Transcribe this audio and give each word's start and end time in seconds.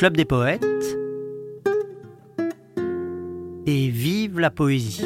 Club 0.00 0.16
des 0.16 0.24
poètes 0.24 0.64
et 3.66 3.88
vive 3.90 4.40
la 4.40 4.50
poésie. 4.50 5.04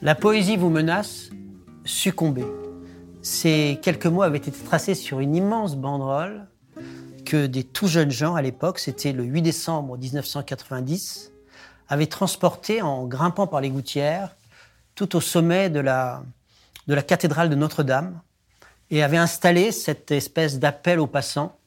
La 0.00 0.14
poésie 0.14 0.56
vous 0.56 0.70
menace, 0.70 1.30
succombez. 1.84 2.46
Ces 3.20 3.80
quelques 3.82 4.06
mots 4.06 4.22
avaient 4.22 4.38
été 4.38 4.52
tracés 4.52 4.94
sur 4.94 5.18
une 5.18 5.34
immense 5.34 5.74
banderole 5.74 6.46
que 7.24 7.46
des 7.48 7.64
tout 7.64 7.88
jeunes 7.88 8.12
gens 8.12 8.36
à 8.36 8.42
l'époque, 8.42 8.78
c'était 8.78 9.12
le 9.12 9.24
8 9.24 9.42
décembre 9.42 9.98
1990, 9.98 11.32
avaient 11.88 12.06
transporté 12.06 12.80
en 12.80 13.08
grimpant 13.08 13.48
par 13.48 13.60
les 13.60 13.70
gouttières 13.70 14.36
tout 14.94 15.16
au 15.16 15.20
sommet 15.20 15.68
de 15.68 15.80
la, 15.80 16.22
de 16.86 16.94
la 16.94 17.02
cathédrale 17.02 17.50
de 17.50 17.56
Notre-Dame 17.56 18.20
et 18.90 19.02
avaient 19.02 19.16
installé 19.16 19.72
cette 19.72 20.10
espèce 20.10 20.58
d'appel 20.58 21.00
aux 21.00 21.06
passants. 21.06 21.58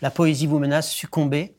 La 0.00 0.10
poésie 0.10 0.46
vous 0.46 0.58
menace, 0.58 0.90
succombez 0.90 1.56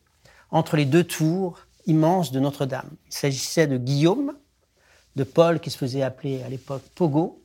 entre 0.51 0.77
les 0.77 0.85
deux 0.85 1.03
tours 1.03 1.59
immenses 1.85 2.31
de 2.31 2.39
Notre-Dame. 2.39 2.89
Il 3.07 3.13
s'agissait 3.13 3.67
de 3.67 3.77
Guillaume, 3.77 4.33
de 5.15 5.23
Paul 5.23 5.59
qui 5.59 5.69
se 5.69 5.77
faisait 5.77 6.01
appeler 6.01 6.41
à 6.43 6.49
l'époque 6.49 6.83
Pogo. 6.95 7.41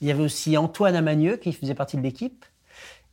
Il 0.00 0.08
y 0.08 0.10
avait 0.10 0.22
aussi 0.22 0.56
Antoine 0.56 0.96
Amanieux 0.96 1.36
qui 1.36 1.52
faisait 1.52 1.74
partie 1.74 1.96
de 1.96 2.02
l'équipe. 2.02 2.44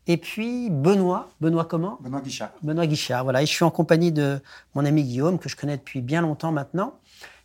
Et 0.07 0.17
puis 0.17 0.69
Benoît, 0.71 1.29
Benoît 1.39 1.65
comment? 1.65 1.99
Benoît 2.01 2.21
Guichard. 2.21 2.51
Benoît 2.63 2.87
Guichard, 2.87 3.23
voilà. 3.23 3.43
Et 3.43 3.45
je 3.45 3.51
suis 3.51 3.63
en 3.63 3.69
compagnie 3.69 4.11
de 4.11 4.41
mon 4.73 4.85
ami 4.85 5.03
Guillaume, 5.03 5.37
que 5.37 5.49
je 5.49 5.55
connais 5.55 5.77
depuis 5.77 6.01
bien 6.01 6.21
longtemps 6.21 6.51
maintenant. 6.51 6.95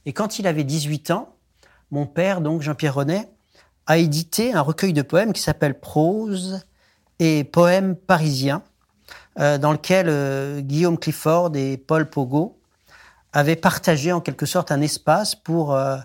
Et 0.06 0.12
quand 0.12 0.39
il 0.39 0.47
avait 0.47 0.65
18 0.65 1.11
ans, 1.11 1.37
mon 1.91 2.06
père, 2.06 2.41
donc 2.41 2.62
Jean-Pierre 2.62 2.95
Renet, 2.95 3.29
a 3.87 3.98
édité 3.98 4.52
un 4.52 4.61
recueil 4.61 4.93
de 4.93 5.02
poèmes 5.02 5.33
qui 5.33 5.43
s'appelle 5.43 5.79
Prose 5.79 6.64
et 7.19 7.45
Poèmes 7.45 7.97
parisiens, 7.97 8.62
euh, 9.39 9.59
dans 9.59 9.72
lequel 9.72 10.06
euh, 10.09 10.61
Guillaume 10.61 10.98
Clifford 10.98 11.55
et 11.55 11.77
Paul 11.77 12.09
Pogo 12.09 12.59
avaient 13.33 13.56
partagé 13.56 14.12
en 14.12 14.20
quelque 14.20 14.47
sorte 14.47 14.70
un 14.70 14.81
espace 14.81 15.34
pour 15.34 15.75
euh, 15.75 15.98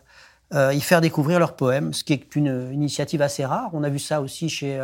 y 0.51 0.81
faire 0.81 0.99
découvrir 0.99 1.39
leurs 1.39 1.55
poèmes, 1.55 1.93
ce 1.93 2.03
qui 2.03 2.13
est 2.13 2.35
une 2.35 2.71
initiative 2.73 3.21
assez 3.21 3.45
rare. 3.45 3.69
On 3.73 3.83
a 3.83 3.89
vu 3.89 3.99
ça 3.99 4.19
aussi 4.19 4.49
chez 4.49 4.83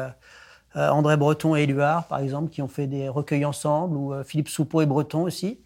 André 0.76 1.18
Breton 1.18 1.56
et 1.56 1.64
Éluard, 1.64 2.06
par 2.06 2.20
exemple, 2.20 2.52
qui 2.52 2.62
ont 2.62 2.68
fait 2.68 2.86
des 2.86 3.10
recueils 3.10 3.46
ensemble, 3.46 3.98
ou 3.98 4.14
Philippe 4.24 4.50
Soupeau 4.50 4.82
et 4.82 4.86
Breton 4.86 5.24
aussi. 5.24 5.60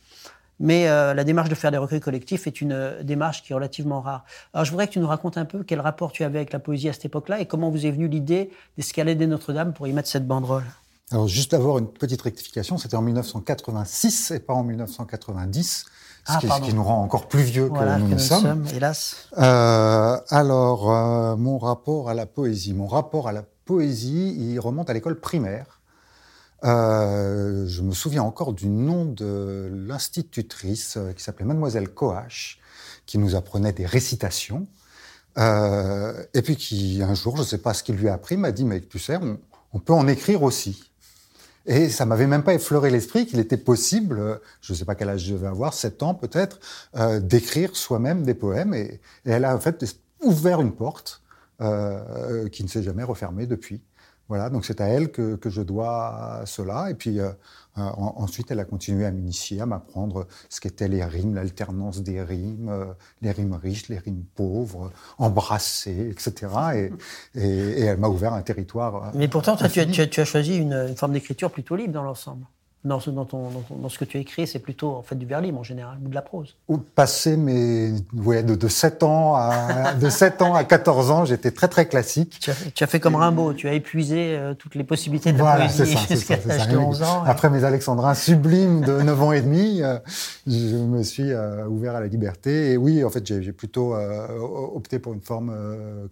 Mais 0.60 0.86
la 0.88 1.24
démarche 1.24 1.50
de 1.50 1.56
faire 1.56 1.72
des 1.72 1.78
recueils 1.78 2.00
collectifs 2.02 2.46
est 2.48 2.60
une 2.62 2.96
démarche 3.04 3.44
qui 3.44 3.54
est 3.54 3.56
relativement 3.56 4.02
rare. 4.02 4.26
Alors 4.54 4.66
je 4.66 4.72
voudrais 4.72 4.88
que 4.88 4.94
tu 4.94 5.00
nous 5.00 5.08
racontes 5.08 5.38
un 5.38 5.46
peu 5.46 5.64
quel 5.64 5.80
rapport 5.80 6.12
tu 6.12 6.24
avais 6.24 6.40
avec 6.40 6.52
la 6.52 6.60
poésie 6.60 6.90
à 6.90 6.94
cette 6.94 7.06
époque-là 7.06 7.40
et 7.40 7.46
comment 7.46 7.70
vous 7.70 7.86
est 7.86 7.92
venue 7.92 8.08
l'idée 8.10 8.50
d'escalader 8.78 9.26
Notre-Dame 9.28 9.74
pour 9.74 9.88
y 9.88 9.94
mettre 9.94 10.10
cette 10.10 10.28
banderole. 10.28 10.66
Alors 11.12 11.28
juste 11.28 11.52
d'avoir 11.52 11.78
une 11.80 11.88
petite 11.88 12.22
rectification, 12.22 12.78
c'était 12.78 12.96
en 12.96 13.02
1986 13.02 14.32
et 14.32 14.40
pas 14.40 14.54
en 14.54 14.64
1990. 14.64 15.86
Ce, 16.28 16.34
Ah, 16.34 16.38
qui, 16.40 16.46
ce 16.46 16.48
pardon. 16.50 16.66
qui 16.68 16.74
nous 16.76 16.84
rend 16.84 17.02
encore 17.02 17.28
plus 17.28 17.42
vieux 17.42 17.66
Voilà, 17.74 17.96
que 17.96 18.02
nous 18.02 18.08
que 18.10 18.14
nous 18.14 18.20
sommes. 18.20 18.42
sommes, 18.42 18.66
hélas. 18.76 19.30
Euh, 19.38 20.18
alors, 20.30 20.92
euh, 20.92 21.36
mon 21.38 21.58
rapport 21.58 22.10
à 22.10 22.14
la 22.14 22.26
poésie. 22.26 22.74
Mon 22.74 22.86
rapport 22.88 23.28
à 23.28 23.32
la 23.32 23.44
poésie, 23.66 24.36
il 24.38 24.60
remonte 24.60 24.90
à 24.90 24.94
l'école 24.94 25.20
primaire. 25.20 25.79
Euh, 26.64 27.66
je 27.68 27.82
me 27.82 27.94
souviens 27.94 28.24
encore 28.24 28.54
du 28.54 28.68
nom 28.68 29.06
de 29.06 29.70
l'institutrice 29.88 30.98
euh, 30.98 31.14
qui 31.14 31.24
s'appelait 31.24 31.46
Mademoiselle 31.46 31.90
Coache, 31.90 32.60
qui 33.06 33.18
nous 33.18 33.36
apprenait 33.36 33.74
des 33.74 33.86
récitations. 33.86 34.68
Euh, 35.38 36.26
et 36.34 36.42
puis 36.42 36.58
qui, 36.58 37.02
un 37.02 37.14
jour, 37.14 37.38
je 37.38 37.42
ne 37.42 37.48
sais 37.48 37.60
pas 37.60 37.74
ce 37.74 37.84
qu'il 37.84 37.96
lui 37.96 38.10
a 38.10 38.14
appris, 38.14 38.36
m'a 38.36 38.52
dit, 38.52 38.66
mais 38.66 38.82
tu 38.82 39.00
sais, 39.00 39.18
on, 39.74 39.80
peut 39.80 39.94
en 39.94 40.08
écrire 40.08 40.44
aussi. 40.44 40.92
Et 41.66 41.90
ça 41.90 42.06
m'avait 42.06 42.28
même 42.28 42.44
pas 42.44 42.54
effleuré 42.54 42.90
l'esprit 42.90 43.26
qu'il 43.26 43.40
était 43.40 43.58
possible, 43.58 44.42
je 44.62 44.74
ne 44.74 44.78
sais 44.78 44.86
pas 44.86 44.96
quel 44.96 45.10
âge 45.10 45.26
je 45.26 45.34
devais 45.34 45.48
avoir, 45.48 45.74
7 45.74 46.04
ans 46.04 46.16
peut-être, 46.16 46.60
euh, 46.96 47.20
d'écrire 47.20 47.76
soi-même 47.76 48.24
des 48.24 48.34
poèmes. 48.34 48.74
Et, 48.74 49.00
et 49.26 49.32
elle 49.32 49.46
a 49.46 49.56
en 49.56 49.60
fait 49.60 49.86
ouvert 50.22 50.62
une 50.62 50.74
porte 50.74 51.22
euh, 51.62 52.48
qui 52.48 52.64
ne 52.64 52.70
s'est 52.70 52.84
jamais 52.84 53.04
refermée 53.04 53.46
depuis. 53.46 53.82
Voilà, 54.30 54.50
donc 54.50 54.64
c'est 54.64 54.80
à 54.80 54.86
elle 54.88 55.12
que, 55.12 55.36
que 55.36 55.50
je 55.50 55.62
dois 55.62 56.44
cela. 56.46 56.90
Et 56.90 56.94
puis 56.94 57.20
euh, 57.20 57.30
euh, 57.78 57.82
en- 57.82 58.14
ensuite, 58.18 58.52
elle 58.52 58.60
a 58.60 58.66
continué 58.66 59.06
à 59.06 59.12
m'initier, 59.12 59.60
à 59.62 59.66
m'apprendre 59.66 60.28
ce 60.50 60.62
qu'étaient 60.62 60.88
les 60.88 61.04
rimes, 61.04 61.34
l'alternance 61.36 62.02
des 62.04 62.22
rimes, 62.22 62.70
euh, 62.70 62.86
les 63.22 63.32
rimes 63.32 63.54
riches, 63.56 63.90
les 63.90 63.98
rimes 63.98 64.24
pauvres, 64.36 64.92
embrassées, 65.18 66.10
etc. 66.12 66.48
Et, 66.76 66.92
et, 67.36 67.48
et 67.82 67.82
elle 67.86 67.98
m'a 67.98 68.08
ouvert 68.08 68.34
un 68.34 68.42
territoire. 68.44 69.12
Mais 69.16 69.28
pourtant, 69.28 69.56
toi, 69.58 69.68
tu, 69.68 69.80
as, 69.80 69.84
infini. 69.84 69.96
tu 69.96 70.02
as- 70.02 70.08
tu 70.08 70.22
as 70.22 70.26
choisi 70.26 70.56
une, 70.58 70.74
une 70.74 70.96
forme 70.96 71.14
d'écriture 71.14 71.52
plutôt 71.52 71.76
libre 71.76 71.94
dans 71.94 72.04
l'ensemble. 72.04 72.46
Dans 72.86 73.02
ce, 73.02 73.10
dans, 73.10 73.26
ton- 73.26 73.50
dans 73.50 73.60
ton- 73.60 73.76
dans 73.76 73.90
ce 73.90 74.00
que 74.00 74.06
tu 74.06 74.16
as 74.16 74.22
écrit, 74.22 74.48
c'est 74.48 74.60
plutôt 74.60 74.92
en 74.96 75.02
fait 75.02 75.16
du 75.16 75.26
vers 75.26 75.42
libre 75.42 75.60
en 75.60 75.64
général, 75.64 75.98
ou 76.02 76.08
de 76.08 76.16
la 76.16 76.22
prose. 76.22 76.56
Ou 76.70 76.78
Passé 76.78 77.36
mes, 77.36 77.92
ouais, 78.14 78.42
de, 78.42 78.56
de 78.56 78.68
7 78.70 79.04
ans 79.04 79.36
à, 79.36 79.94
de 79.96 80.10
7 80.10 80.42
ans 80.42 80.56
à 80.56 80.64
14 80.64 81.12
ans, 81.12 81.26
j'étais 81.26 81.52
très 81.52 81.68
très 81.68 81.90
classique. 81.90 82.38
Tu 82.40 82.52
as, 82.52 82.56
tu 82.74 82.82
as 82.82 82.88
fait 82.88 83.02
comme 83.02 83.16
Rimbaud, 83.16 83.54
tu 83.54 83.68
as 83.68 83.74
épuisé 83.74 84.38
euh, 84.38 84.54
toutes 84.54 84.76
les 84.76 84.86
possibilités 84.86 85.34
de 85.34 85.38
la 85.40 85.44
Voilà, 85.44 85.66
poésie 85.68 85.98
jusqu'à 86.10 86.38
l'âge 86.46 86.58
ça. 86.62 86.66
de 86.68 86.78
11 86.78 87.04
ans. 87.04 87.24
Après 87.26 87.50
mes 87.50 87.66
alexandrins 87.66 88.14
sublimes 88.14 88.80
de 88.86 89.02
9 89.02 89.24
ans 89.24 89.34
et 89.34 89.42
demi, 89.42 89.82
euh, 89.82 90.00
je 90.48 90.78
me 90.78 91.04
suis 91.04 91.32
euh, 91.34 91.68
ouvert 91.68 91.98
à 91.98 92.00
la 92.00 92.08
liberté. 92.08 92.72
Et 92.72 92.78
oui, 92.78 93.04
en 93.04 93.10
fait, 93.10 93.42
j'ai 93.42 93.52
plutôt 93.52 93.94
opté 94.74 95.00
pour 95.00 95.14
une 95.14 95.22
forme 95.22 95.54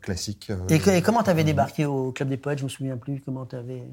classique. 0.01 0.51
Et, 0.69 0.79
que- 0.79 0.89
et 0.89 1.01
comment 1.01 1.23
tu 1.23 1.29
avais 1.29 1.45
débarqué 1.45 1.85
au 1.85 2.11
Club 2.11 2.27
des 2.27 2.35
Poètes? 2.37 2.59
Je 2.59 2.65
me 2.65 2.69
souviens 2.69 2.97
plus. 2.97 3.21
Comment 3.25 3.45
tu 3.45 3.55
avais. 3.55 3.83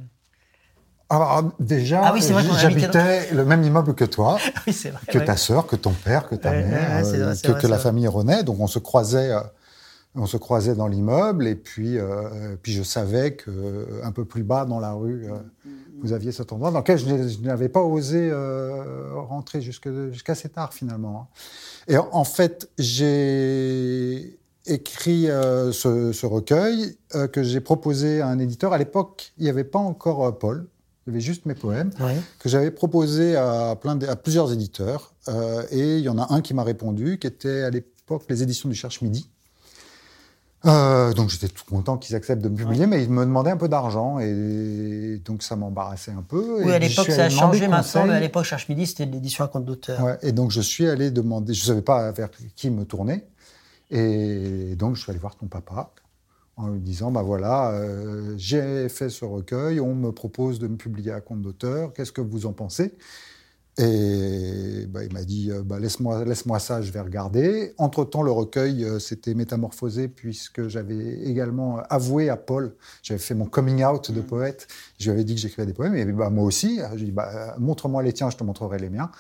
Alors 1.11 1.43
déjà, 1.61 2.01
Ah 2.05 2.13
oui, 2.15 2.21
vrai 2.33 2.45
qu'on 2.45 2.55
habitait 2.55 2.81
j'habitais 2.93 3.35
le 3.35 3.45
même 3.45 3.63
immeuble 3.63 3.95
que 3.95 4.05
toi, 4.05 4.39
Oui, 4.67 4.73
c'est 4.73 4.91
vrai. 4.91 5.01
que 5.09 5.19
ouais. 5.19 5.25
ta 5.25 5.37
sœur, 5.37 5.67
que 5.67 5.77
ton 5.77 5.93
père, 5.93 6.29
que 6.29 6.35
ta 6.35 6.51
Ouais, 6.51 6.65
mère, 6.65 7.05
ouais, 7.05 7.09
euh, 7.21 7.25
vrai, 7.25 7.37
que, 7.37 7.47
vrai, 7.49 7.55
que 7.57 7.61
c'est 7.63 7.69
la 7.69 7.79
famille 7.79 8.09
René. 8.09 8.43
Donc 8.43 8.59
on 8.61 8.67
se 8.67 8.79
croisait, 8.79 9.31
euh, 9.33 9.41
on 10.15 10.27
se 10.27 10.37
croisait 10.39 10.75
dans 10.75 10.87
l'immeuble. 10.89 11.47
Et 11.47 11.55
puis, 11.57 11.99
euh, 11.99 12.57
puis 12.63 12.73
je 12.73 12.83
savais 12.83 13.35
que 13.35 14.01
un 14.03 14.13
peu 14.13 14.25
plus 14.25 14.43
bas 14.45 14.65
dans 14.65 14.81
la 14.81 14.93
rue, 14.93 15.27
euh, 15.31 15.37
vous 16.03 16.13
aviez 16.13 16.33
cet 16.33 16.53
endroit 16.53 16.71
dans 16.71 16.79
lequel 16.79 16.99
je 16.99 17.41
n'avais 17.43 17.69
pas 17.69 17.83
osé 17.83 18.29
euh, 18.33 19.11
rentrer 19.15 19.61
jusque- 19.61 20.11
jusqu'à 20.11 20.33
assez 20.33 20.49
tard 20.49 20.73
finalement. 20.73 21.29
hein. 21.31 21.35
Et 21.87 21.97
en 21.99 22.25
fait, 22.25 22.71
j'ai 22.79 24.39
écrit 24.67 25.27
ce, 25.73 26.13
ce 26.13 26.25
recueil 26.27 26.97
que 27.33 27.43
j'ai 27.43 27.61
proposé 27.61 28.23
à 28.23 28.29
un 28.29 28.39
éditeur. 28.39 28.73
À 28.73 28.79
l'époque, 28.79 29.33
il 29.37 29.45
n'y 29.45 29.51
avait 29.51 29.65
pas 29.65 29.79
encore 29.79 30.39
Paul. 30.39 30.67
Il 31.07 31.11
y 31.11 31.17
avait 31.17 31.21
juste 31.21 31.45
mes 31.47 31.55
poèmes 31.55 31.91
Ouais. 32.01 32.17
que 32.39 32.49
j'avais 32.49 32.71
proposé 32.71 33.37
à, 33.37 33.77
plein 33.81 33.95
de- 33.97 34.07
à 34.07 34.17
plusieurs 34.17 34.53
éditeurs. 34.53 35.13
Euh, 35.29 35.63
et 35.71 35.99
il 35.99 36.03
y 36.05 36.09
en 36.09 36.19
a 36.19 36.33
un 36.33 36.41
qui 36.41 36.55
m'a 36.55 36.63
répondu, 36.65 37.19
qui 37.19 37.27
était 37.27 37.63
à 37.63 37.71
l'époque 37.71 38.25
les 38.29 38.43
éditions 38.43 38.69
du 38.69 38.75
Cherche 38.75 39.03
Midi. 39.03 39.29
Euh, 40.67 41.13
donc 41.13 41.29
j'étais 41.29 41.49
tout 41.49 41.65
content 41.69 41.99
qu'ils 41.99 42.17
acceptent 42.17 42.41
de 42.41 42.49
me 42.49 42.57
publier, 42.57 42.87
mais 42.87 43.05
ils 43.05 43.11
me 43.11 43.23
demandaient 43.27 43.51
un 43.51 43.59
peu 43.59 43.69
d'argent 43.69 44.19
et 44.19 45.21
donc 45.23 45.43
ça 45.43 45.57
m'embarrassait 45.57 46.13
un 46.13 46.23
peu. 46.23 46.63
Oui, 46.65 46.71
Et 46.71 46.75
à 46.75 46.79
l'époque, 46.79 47.11
ça 47.11 47.25
a 47.25 47.29
changé 47.29 47.69
maintenant, 47.69 48.07
mais 48.07 48.15
à 48.15 48.21
l'époque, 48.21 48.45
Cherche 48.45 48.71
Midi, 48.71 48.87
c'était 48.87 49.05
de 49.05 49.13
l'édition 49.13 49.45
à 49.45 49.49
compte 49.49 49.67
d'auteur. 49.67 50.01
Ouais, 50.03 50.17
et 50.23 50.33
donc 50.33 50.53
je 50.53 50.63
suis 50.63 50.87
allé 50.89 51.11
demander, 51.11 51.53
je 51.53 51.61
ne 51.61 51.67
savais 51.67 51.83
pas 51.83 52.11
vers 52.13 52.31
qui 52.57 52.71
me 52.71 52.87
tourner, 52.87 53.25
et 53.91 54.75
donc 54.77 54.97
je 54.97 55.03
suis 55.03 55.11
allé 55.11 55.19
voir 55.19 55.37
ton 55.37 55.47
papa 55.49 55.91
en 56.57 56.69
lui 56.69 56.81
disant, 56.81 57.11
bah 57.11 57.23
voilà, 57.23 57.73
euh, 57.73 58.35
j'ai 58.37 58.89
fait 58.89 59.09
ce 59.11 59.25
recueil, 59.25 59.81
on 59.81 59.95
me 59.95 60.13
propose 60.13 60.59
de 60.59 60.69
me 60.69 60.77
publier 60.77 61.13
à 61.13 61.21
compte 61.21 61.43
d'auteur, 61.43 61.93
qu'est-ce 61.93 62.13
que 62.13 62.21
vous 62.21 62.47
en 62.47 62.53
pensez? 62.53 62.95
Et 63.77 64.87
bah, 64.89 65.03
il 65.03 65.13
m'a 65.13 65.25
dit, 65.25 65.51
euh, 65.51 65.63
bah, 65.65 65.81
laisse-moi 65.81 66.25
laisse 66.25 66.45
ça, 66.61 66.81
je 66.81 66.93
vais 66.93 67.01
regarder. 67.01 67.75
Entre-temps, 67.77 68.23
le 68.23 68.31
recueil 68.31 68.85
euh, 68.85 69.01
s'était 69.01 69.35
métamorphosé 69.35 70.07
puisque 70.07 70.69
j'avais 70.69 71.25
également 71.25 71.79
avoué 71.91 72.29
à 72.29 72.37
Paul, 72.37 72.77
j'avais 73.03 73.19
fait 73.19 73.35
mon 73.35 73.47
coming 73.47 73.85
out 73.85 74.13
de 74.13 74.21
poète, 74.21 74.69
je 75.01 75.07
lui 75.07 75.11
avais 75.11 75.25
dit 75.25 75.35
que 75.35 75.41
j'écrivais 75.41 75.67
des 75.67 75.73
poèmes, 75.73 75.97
et 75.97 76.05
bah, 76.05 76.31
moi 76.31 76.45
aussi, 76.45 76.79
j'ai 76.95 77.07
dit, 77.07 77.11
bah, 77.11 77.57
montre-moi 77.59 78.03
les 78.05 78.13
tiens, 78.13 78.31
je 78.31 78.37
te 78.37 78.45
montrerai 78.45 78.79
les 78.79 78.91
miens. 78.91 79.11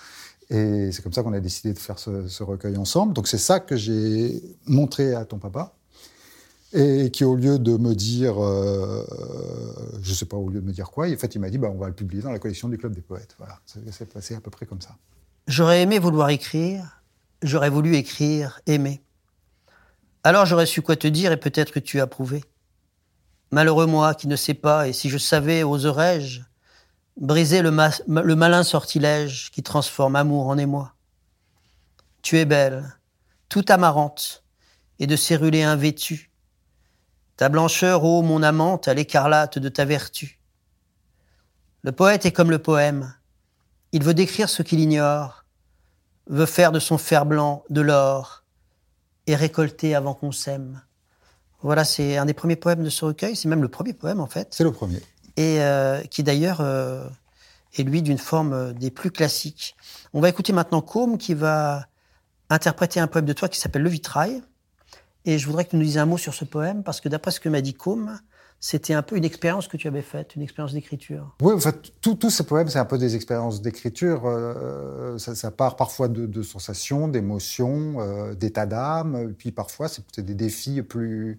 Et 0.50 0.92
c'est 0.92 1.02
comme 1.02 1.12
ça 1.12 1.22
qu'on 1.22 1.32
a 1.32 1.40
décidé 1.40 1.72
de 1.72 1.78
faire 1.78 1.98
ce, 1.98 2.28
ce 2.28 2.42
recueil 2.42 2.76
ensemble. 2.76 3.14
Donc 3.14 3.28
c'est 3.28 3.38
ça 3.38 3.60
que 3.60 3.76
j'ai 3.76 4.42
montré 4.66 5.14
à 5.14 5.24
ton 5.24 5.38
papa. 5.38 5.74
Et 6.76 7.12
qui, 7.12 7.22
au 7.22 7.36
lieu 7.36 7.60
de 7.60 7.76
me 7.76 7.94
dire, 7.94 8.34
euh, 8.42 9.06
je 10.02 10.12
sais 10.12 10.26
pas, 10.26 10.36
au 10.36 10.48
lieu 10.48 10.60
de 10.60 10.66
me 10.66 10.72
dire 10.72 10.90
quoi, 10.90 11.08
en 11.08 11.16
fait, 11.16 11.32
il 11.36 11.38
m'a 11.38 11.48
dit, 11.48 11.56
bah, 11.56 11.70
on 11.72 11.78
va 11.78 11.86
le 11.86 11.94
publier 11.94 12.20
dans 12.20 12.32
la 12.32 12.40
collection 12.40 12.68
du 12.68 12.76
Club 12.78 12.92
des 12.92 13.00
Poètes. 13.00 13.36
Voilà, 13.38 13.60
c'est 13.64 14.12
passé 14.12 14.34
à 14.34 14.40
peu 14.40 14.50
près 14.50 14.66
comme 14.66 14.80
ça. 14.80 14.96
J'aurais 15.46 15.82
aimé 15.82 16.00
vouloir 16.00 16.30
écrire, 16.30 17.00
j'aurais 17.42 17.70
voulu 17.70 17.94
écrire, 17.94 18.60
aimer. 18.66 19.04
Alors 20.24 20.46
j'aurais 20.46 20.66
su 20.66 20.82
quoi 20.82 20.96
te 20.96 21.06
dire 21.06 21.30
et 21.30 21.36
peut-être 21.36 21.70
que 21.70 21.78
tu 21.78 22.00
approuvais. 22.00 22.42
Malheureux 23.52 23.86
moi 23.86 24.14
qui 24.14 24.26
ne 24.26 24.34
sais 24.34 24.54
pas, 24.54 24.88
et 24.88 24.92
si 24.92 25.10
je 25.10 25.18
savais, 25.18 25.62
oserais-je 25.62 26.40
briser 27.16 27.62
le, 27.62 27.70
ma- 27.70 27.92
le 28.08 28.34
malin 28.34 28.64
sortilège 28.64 29.52
qui 29.52 29.62
transforme 29.62 30.16
amour 30.16 30.48
en 30.48 30.58
émoi? 30.58 30.94
Tu 32.22 32.36
es 32.38 32.46
belle, 32.46 32.96
toute 33.48 33.70
amarante, 33.70 34.42
et 34.98 35.06
de 35.06 35.14
cérulé 35.14 35.62
invêtue. 35.62 36.32
Ta 37.36 37.48
blancheur, 37.48 38.04
ô 38.04 38.22
mon 38.22 38.42
amante, 38.42 38.88
à 38.88 38.94
l'écarlate 38.94 39.58
de 39.58 39.68
ta 39.68 39.84
vertu. 39.84 40.38
Le 41.82 41.92
poète 41.92 42.26
est 42.26 42.32
comme 42.32 42.50
le 42.50 42.58
poème. 42.58 43.14
Il 43.92 44.02
veut 44.02 44.14
décrire 44.14 44.48
ce 44.48 44.62
qu'il 44.62 44.80
ignore, 44.80 45.44
veut 46.28 46.46
faire 46.46 46.72
de 46.72 46.78
son 46.78 46.98
fer 46.98 47.26
blanc 47.26 47.64
de 47.70 47.80
l'or 47.80 48.44
et 49.26 49.34
récolter 49.34 49.94
avant 49.94 50.14
qu'on 50.14 50.32
s'aime. 50.32 50.82
Voilà, 51.62 51.84
c'est 51.84 52.16
un 52.16 52.26
des 52.26 52.34
premiers 52.34 52.56
poèmes 52.56 52.84
de 52.84 52.90
ce 52.90 53.04
recueil. 53.06 53.36
C'est 53.36 53.48
même 53.48 53.62
le 53.62 53.68
premier 53.68 53.94
poème, 53.94 54.20
en 54.20 54.26
fait. 54.26 54.48
C'est 54.50 54.64
le 54.64 54.72
premier. 54.72 55.00
Et 55.36 55.60
euh, 55.62 56.02
qui 56.02 56.22
d'ailleurs 56.22 56.60
euh, 56.60 57.08
est 57.76 57.82
lui 57.82 58.02
d'une 58.02 58.18
forme 58.18 58.52
euh, 58.52 58.72
des 58.72 58.90
plus 58.90 59.10
classiques. 59.10 59.74
On 60.12 60.20
va 60.20 60.28
écouter 60.28 60.52
maintenant 60.52 60.82
Côme 60.82 61.18
qui 61.18 61.34
va 61.34 61.86
interpréter 62.50 63.00
un 63.00 63.06
poème 63.06 63.24
de 63.24 63.32
toi 63.32 63.48
qui 63.48 63.58
s'appelle 63.58 63.82
Le 63.82 63.88
Vitrail. 63.88 64.42
Et 65.24 65.38
je 65.38 65.46
voudrais 65.46 65.64
que 65.64 65.70
tu 65.70 65.76
nous 65.76 65.84
dises 65.84 65.98
un 65.98 66.06
mot 66.06 66.18
sur 66.18 66.34
ce 66.34 66.44
poème, 66.44 66.82
parce 66.82 67.00
que 67.00 67.08
d'après 67.08 67.30
ce 67.30 67.40
que 67.40 67.48
m'a 67.48 67.60
dit 67.60 67.74
Côme, 67.74 68.18
c'était 68.60 68.94
un 68.94 69.02
peu 69.02 69.16
une 69.16 69.24
expérience 69.24 69.68
que 69.68 69.76
tu 69.76 69.88
avais 69.88 70.00
faite, 70.00 70.36
une 70.36 70.42
expérience 70.42 70.72
d'écriture. 70.72 71.36
Oui, 71.42 71.52
en 71.52 71.60
fait, 71.60 71.92
tous 72.00 72.30
ces 72.30 72.44
poèmes, 72.44 72.68
c'est 72.68 72.78
un 72.78 72.86
peu 72.86 72.96
des 72.96 73.14
expériences 73.14 73.60
d'écriture. 73.60 74.22
Euh, 74.24 75.18
ça, 75.18 75.50
part 75.50 75.76
parfois 75.76 76.08
de, 76.08 76.42
sensations, 76.42 77.06
d'émotions, 77.08 77.96
euh, 78.00 78.34
d'états 78.34 78.64
d'âme, 78.64 79.34
puis 79.36 79.52
parfois 79.52 79.88
c'est 79.88 80.20
des 80.20 80.34
défis 80.34 80.80
plus 80.80 81.38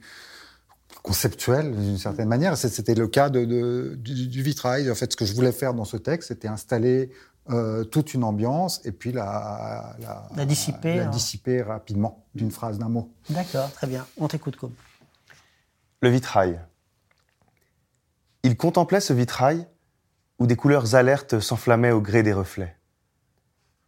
conceptuels 1.02 1.76
d'une 1.76 1.98
certaine 1.98 2.28
manière. 2.28 2.58
C'était 2.58 2.96
le 2.96 3.08
cas 3.08 3.30
du, 3.30 4.42
vitrail. 4.44 4.92
En 4.92 4.96
fait, 4.96 5.12
ce 5.12 5.18
que 5.18 5.26
je 5.26 5.34
voulais 5.34 5.52
faire 5.52 5.74
dans 5.74 5.86
ce 5.86 5.98
texte, 5.98 6.28
c'était 6.28 6.48
installer 6.48 7.10
euh, 7.50 7.84
toute 7.84 8.14
une 8.14 8.24
ambiance 8.24 8.82
et 8.86 8.92
puis 8.92 9.12
la, 9.12 9.96
la, 10.36 10.46
dissiper, 10.46 10.96
la 10.96 11.06
hein. 11.06 11.10
dissiper 11.10 11.62
rapidement 11.62 12.26
d'une 12.34 12.50
phrase, 12.50 12.80
d'un 12.80 12.90
mot. 12.90 13.14
D'accord, 13.30 13.72
très 13.72 13.86
bien. 13.86 14.06
On 14.18 14.28
t'écoute, 14.28 14.56
comme. 14.56 14.74
Le 16.02 16.10
vitrail. 16.10 16.60
Il 18.44 18.58
contemplait 18.58 19.00
ce 19.00 19.14
vitrail 19.14 19.68
où 20.40 20.48
des 20.48 20.56
couleurs 20.56 20.96
alertes 20.96 21.40
s'enflammaient 21.40 21.92
au 21.92 22.02
gré 22.02 22.24
des 22.24 22.34
reflets. 22.34 22.76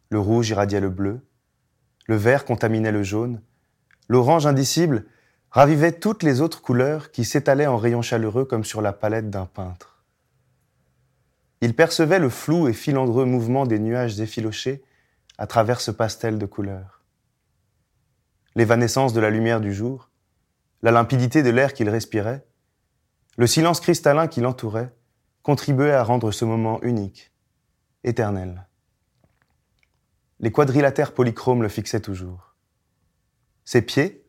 Le 0.10 0.19
rouge 0.19 0.50
irradiait 0.50 0.80
le 0.80 0.89
bleu, 0.89 1.27
le 2.06 2.15
vert 2.15 2.45
contaminait 2.45 2.92
le 2.92 3.03
jaune, 3.03 3.42
l'orange 4.07 4.45
indicible 4.48 5.06
ravivait 5.51 5.92
toutes 5.92 6.24
les 6.24 6.42
autres 6.42 6.62
couleurs 6.62 7.12
qui 7.12 7.25
s'étalaient 7.25 7.68
en 7.68 7.77
rayons 7.77 8.01
chaleureux 8.01 8.45
comme 8.45 8.63
sur 8.63 8.81
la 8.81 8.94
palette 8.94 9.30
d'un 9.30 9.45
peintre. 9.45 9.97
Il 11.62 11.75
percevait 11.75 12.19
le 12.19 12.30
flou 12.30 12.68
et 12.68 12.74
filandreux 12.74 13.25
mouvement 13.25 13.65
des 13.65 13.80
nuages 13.80 14.19
effilochés 14.19 14.83
à 15.38 15.48
travers 15.48 15.81
ce 15.81 15.92
pastel 15.92 16.38
de 16.38 16.45
couleurs. 16.45 17.04
L'évanescence 18.56 19.13
de 19.13 19.19
la 19.19 19.30
lumière 19.30 19.62
du 19.62 19.74
jour, 19.74 20.09
la 20.81 20.92
limpidité 20.92 21.44
de 21.44 21.50
l'air 21.50 21.74
qu'il 21.74 21.89
respirait, 21.89 22.45
le 23.38 23.48
silence 23.48 23.80
cristallin 23.80 24.27
qui 24.27 24.42
l'entourait 24.42 24.94
contribuaient 25.42 25.92
à 25.92 26.04
rendre 26.04 26.31
ce 26.31 26.45
moment 26.45 26.81
unique, 26.83 27.31
éternel. 28.03 28.68
Les 30.39 30.51
quadrilatères 30.51 31.13
polychromes 31.13 31.63
le 31.63 31.69
fixaient 31.69 32.00
toujours. 32.00 32.56
Ses 33.65 33.81
pieds, 33.81 34.25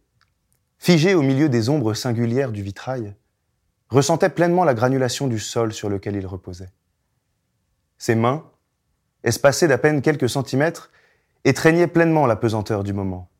figés 0.78 1.14
au 1.14 1.22
milieu 1.22 1.48
des 1.48 1.68
ombres 1.68 1.92
singulières 1.92 2.52
du 2.52 2.62
vitrail, 2.62 3.14
ressentaient 3.90 4.30
pleinement 4.30 4.64
la 4.64 4.74
granulation 4.74 5.26
du 5.26 5.38
sol 5.38 5.72
sur 5.72 5.88
lequel 5.88 6.16
il 6.16 6.26
reposait. 6.26 6.72
Ses 7.98 8.14
mains, 8.14 8.50
espacées 9.24 9.68
d'à 9.68 9.78
peine 9.78 10.02
quelques 10.02 10.30
centimètres, 10.30 10.90
étreignaient 11.44 11.88
pleinement 11.88 12.26
la 12.26 12.36
pesanteur 12.36 12.84
du 12.84 12.92
moment. 12.92 13.30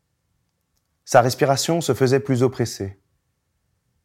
Sa 1.04 1.20
respiration 1.20 1.80
se 1.80 1.94
faisait 1.94 2.20
plus 2.20 2.42
oppressée. 2.42 3.00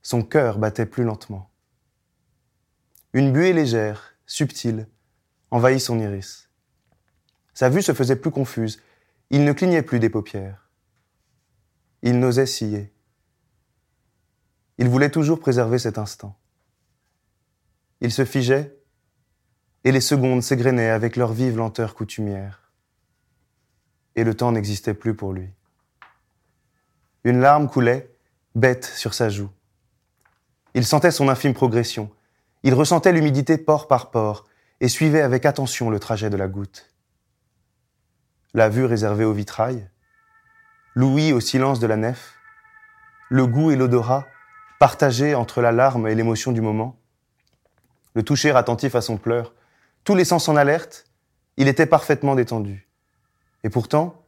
Son 0.01 0.23
cœur 0.23 0.59
battait 0.59 0.85
plus 0.85 1.03
lentement. 1.03 1.51
Une 3.13 3.31
buée 3.31 3.53
légère, 3.53 4.15
subtile, 4.25 4.87
envahit 5.51 5.79
son 5.79 5.99
iris. 5.99 6.49
Sa 7.53 7.69
vue 7.69 7.81
se 7.81 7.93
faisait 7.93 8.15
plus 8.15 8.31
confuse. 8.31 8.81
Il 9.29 9.43
ne 9.43 9.53
clignait 9.53 9.83
plus 9.83 9.99
des 9.99 10.09
paupières. 10.09 10.69
Il 12.01 12.19
n'osait 12.19 12.45
scier. 12.45 12.93
Il 14.77 14.89
voulait 14.89 15.11
toujours 15.11 15.39
préserver 15.39 15.79
cet 15.79 15.97
instant. 15.97 16.37
Il 18.01 18.11
se 18.11 18.25
figeait 18.25 18.82
et 19.83 19.91
les 19.91 20.01
secondes 20.01 20.41
s'égrenaient 20.41 20.89
avec 20.89 21.15
leur 21.15 21.33
vive 21.33 21.57
lenteur 21.57 21.95
coutumière. 21.95 22.61
Et 24.15 24.23
le 24.23 24.33
temps 24.33 24.51
n'existait 24.51 24.93
plus 24.93 25.15
pour 25.15 25.33
lui. 25.33 25.49
Une 27.23 27.39
larme 27.39 27.67
coulait, 27.67 28.15
bête, 28.55 28.85
sur 28.85 29.13
sa 29.13 29.29
joue. 29.29 29.49
Il 30.73 30.85
sentait 30.85 31.11
son 31.11 31.29
infime 31.29 31.53
progression. 31.53 32.11
Il 32.63 32.73
ressentait 32.73 33.11
l'humidité 33.11 33.57
port 33.57 33.87
par 33.87 34.11
port 34.11 34.47
et 34.79 34.87
suivait 34.87 35.21
avec 35.21 35.45
attention 35.45 35.89
le 35.89 35.99
trajet 35.99 36.29
de 36.29 36.37
la 36.37 36.47
goutte. 36.47 36.89
La 38.53 38.69
vue 38.69 38.85
réservée 38.85 39.25
au 39.25 39.33
vitrail, 39.33 39.89
l'ouïe 40.95 41.33
au 41.33 41.39
silence 41.39 41.79
de 41.79 41.87
la 41.87 41.97
nef, 41.97 42.35
le 43.29 43.47
goût 43.47 43.71
et 43.71 43.75
l'odorat 43.75 44.27
partagés 44.79 45.33
entre 45.33 45.61
la 45.61 45.71
larme 45.71 46.07
et 46.07 46.15
l'émotion 46.15 46.51
du 46.51 46.61
moment, 46.61 46.99
le 48.15 48.23
toucher 48.23 48.51
attentif 48.51 48.95
à 48.95 49.01
son 49.01 49.17
pleur, 49.17 49.53
tous 50.03 50.15
les 50.15 50.25
sens 50.25 50.49
en 50.49 50.55
alerte, 50.55 51.05
il 51.57 51.67
était 51.67 51.85
parfaitement 51.85 52.35
détendu. 52.35 52.89
Et 53.63 53.69
pourtant, 53.69 54.25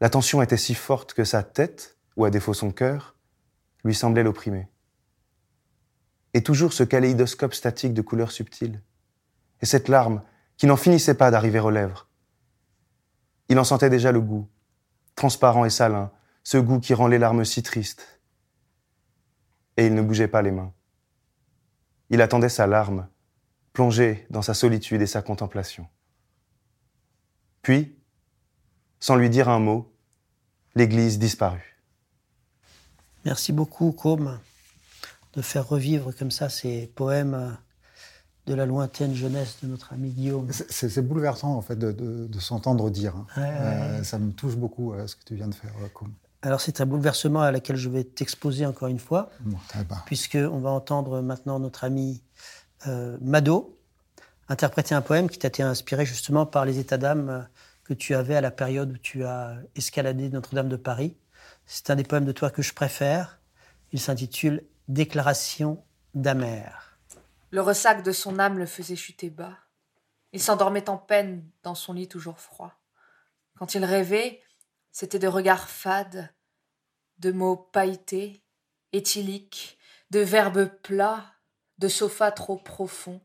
la 0.00 0.10
tension 0.10 0.42
était 0.42 0.56
si 0.56 0.74
forte 0.74 1.14
que 1.14 1.24
sa 1.24 1.42
tête, 1.42 1.96
ou 2.16 2.24
à 2.24 2.30
défaut 2.30 2.54
son 2.54 2.70
cœur, 2.70 3.14
lui 3.84 3.94
semblait 3.94 4.22
l'opprimer. 4.22 4.68
Et 6.34 6.42
toujours 6.42 6.72
ce 6.72 6.82
kaléidoscope 6.82 7.54
statique 7.54 7.94
de 7.94 8.02
couleurs 8.02 8.32
subtiles. 8.32 8.82
Et 9.62 9.66
cette 9.66 9.88
larme 9.88 10.22
qui 10.56 10.66
n'en 10.66 10.76
finissait 10.76 11.14
pas 11.14 11.30
d'arriver 11.30 11.60
aux 11.60 11.70
lèvres. 11.70 12.08
Il 13.48 13.58
en 13.58 13.64
sentait 13.64 13.90
déjà 13.90 14.12
le 14.12 14.20
goût, 14.20 14.48
transparent 15.14 15.64
et 15.64 15.70
salin, 15.70 16.10
ce 16.42 16.58
goût 16.58 16.80
qui 16.80 16.94
rend 16.94 17.06
les 17.06 17.18
larmes 17.18 17.44
si 17.44 17.62
tristes. 17.62 18.20
Et 19.76 19.86
il 19.86 19.94
ne 19.94 20.02
bougeait 20.02 20.28
pas 20.28 20.42
les 20.42 20.50
mains. 20.50 20.72
Il 22.10 22.20
attendait 22.22 22.48
sa 22.48 22.66
larme, 22.66 23.08
plongé 23.76 24.26
dans 24.30 24.40
sa 24.40 24.54
solitude 24.54 25.02
et 25.02 25.06
sa 25.06 25.20
contemplation. 25.20 25.86
Puis, 27.60 27.94
sans 29.00 29.16
lui 29.16 29.28
dire 29.28 29.50
un 29.50 29.58
mot, 29.58 29.92
l'Église 30.74 31.18
disparut. 31.18 31.76
Merci 33.26 33.52
beaucoup, 33.52 33.92
Com, 33.92 34.38
de 35.34 35.42
faire 35.42 35.68
revivre 35.68 36.16
comme 36.16 36.30
ça 36.30 36.48
ces 36.48 36.90
poèmes 36.94 37.58
de 38.46 38.54
la 38.54 38.64
lointaine 38.64 39.14
jeunesse 39.14 39.58
de 39.62 39.68
notre 39.68 39.92
ami 39.92 40.08
Guillaume. 40.08 40.48
C'est 40.52 41.02
bouleversant, 41.02 41.54
en 41.54 41.60
fait, 41.60 41.78
de, 41.78 42.38
s'entendre 42.38 42.88
dire. 42.88 43.14
Hein. 43.14 43.26
Euh, 43.36 44.02
ça 44.04 44.18
me 44.18 44.32
touche 44.32 44.56
beaucoup, 44.56 44.94
euh, 44.94 45.06
ce 45.06 45.16
que 45.16 45.24
tu 45.24 45.34
viens 45.34 45.48
de 45.48 45.54
faire, 45.54 45.74
euh, 45.82 45.88
Com. 45.92 46.10
Alors, 46.40 46.62
c'est 46.62 46.80
un 46.80 46.86
bouleversement 46.86 47.42
à 47.42 47.50
laquelle 47.50 47.76
je 47.76 47.90
vais 47.90 48.04
t'exposer 48.04 48.64
encore 48.64 48.88
une 48.88 49.00
fois, 49.00 49.28
puisque 50.06 50.38
on 50.40 50.60
va 50.60 50.70
entendre 50.70 51.20
maintenant 51.20 51.58
notre 51.58 51.84
ami 51.84 52.22
euh, 52.86 53.18
Mado 53.20 53.76
interpréter 54.48 54.94
un 54.94 55.02
poème 55.02 55.28
qui 55.28 55.38
t'a 55.38 55.48
été 55.48 55.62
inspiré 55.62 56.06
justement 56.06 56.46
par 56.46 56.64
les 56.64 56.78
états 56.78 56.98
d'âme 56.98 57.28
euh, 57.28 57.40
que 57.84 57.94
tu 57.94 58.14
avais 58.14 58.36
à 58.36 58.40
la 58.40 58.50
période 58.50 58.92
où 58.92 58.98
tu 58.98 59.24
as 59.24 59.56
escaladé 59.74 60.28
Notre-Dame 60.28 60.68
de 60.68 60.76
Paris. 60.76 61.16
C'est 61.66 61.90
un 61.90 61.96
des 61.96 62.04
poèmes 62.04 62.24
de 62.24 62.32
toi 62.32 62.50
que 62.50 62.62
je 62.62 62.74
préfère. 62.74 63.38
Il 63.92 64.00
s'intitule 64.00 64.64
Déclaration 64.88 65.82
d'Amère. 66.14 66.98
Le 67.50 67.60
ressac 67.60 68.02
de 68.02 68.12
son 68.12 68.38
âme 68.38 68.58
le 68.58 68.66
faisait 68.66 68.96
chuter 68.96 69.30
bas. 69.30 69.56
Il 70.32 70.42
s'endormait 70.42 70.90
en 70.90 70.96
peine 70.96 71.44
dans 71.62 71.74
son 71.74 71.92
lit 71.92 72.08
toujours 72.08 72.40
froid. 72.40 72.74
Quand 73.58 73.74
il 73.74 73.84
rêvait, 73.84 74.42
c'était 74.90 75.18
de 75.18 75.28
regards 75.28 75.68
fades, 75.68 76.28
de 77.18 77.32
mots 77.32 77.56
pailletés, 77.56 78.42
éthyliques, 78.92 79.78
de 80.10 80.20
verbes 80.20 80.70
plats, 80.82 81.24
de 81.78 81.88
sofas 81.88 82.32
trop 82.32 82.56
profonds, 82.56 83.20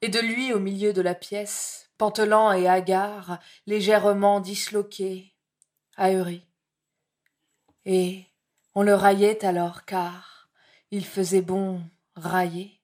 et 0.00 0.08
de 0.08 0.20
lui 0.20 0.52
au 0.52 0.60
milieu 0.60 0.92
de 0.92 1.00
la 1.00 1.14
pièce, 1.14 1.90
pantelant 1.98 2.52
et 2.52 2.68
hagard, 2.68 3.38
légèrement 3.66 4.40
disloqué, 4.40 5.34
ahuri. 5.96 6.46
Et 7.84 8.26
on 8.74 8.82
le 8.82 8.94
raillait 8.94 9.44
alors, 9.44 9.84
car 9.84 10.48
il 10.90 11.04
faisait 11.04 11.42
bon 11.42 11.82
railler. 12.16 12.80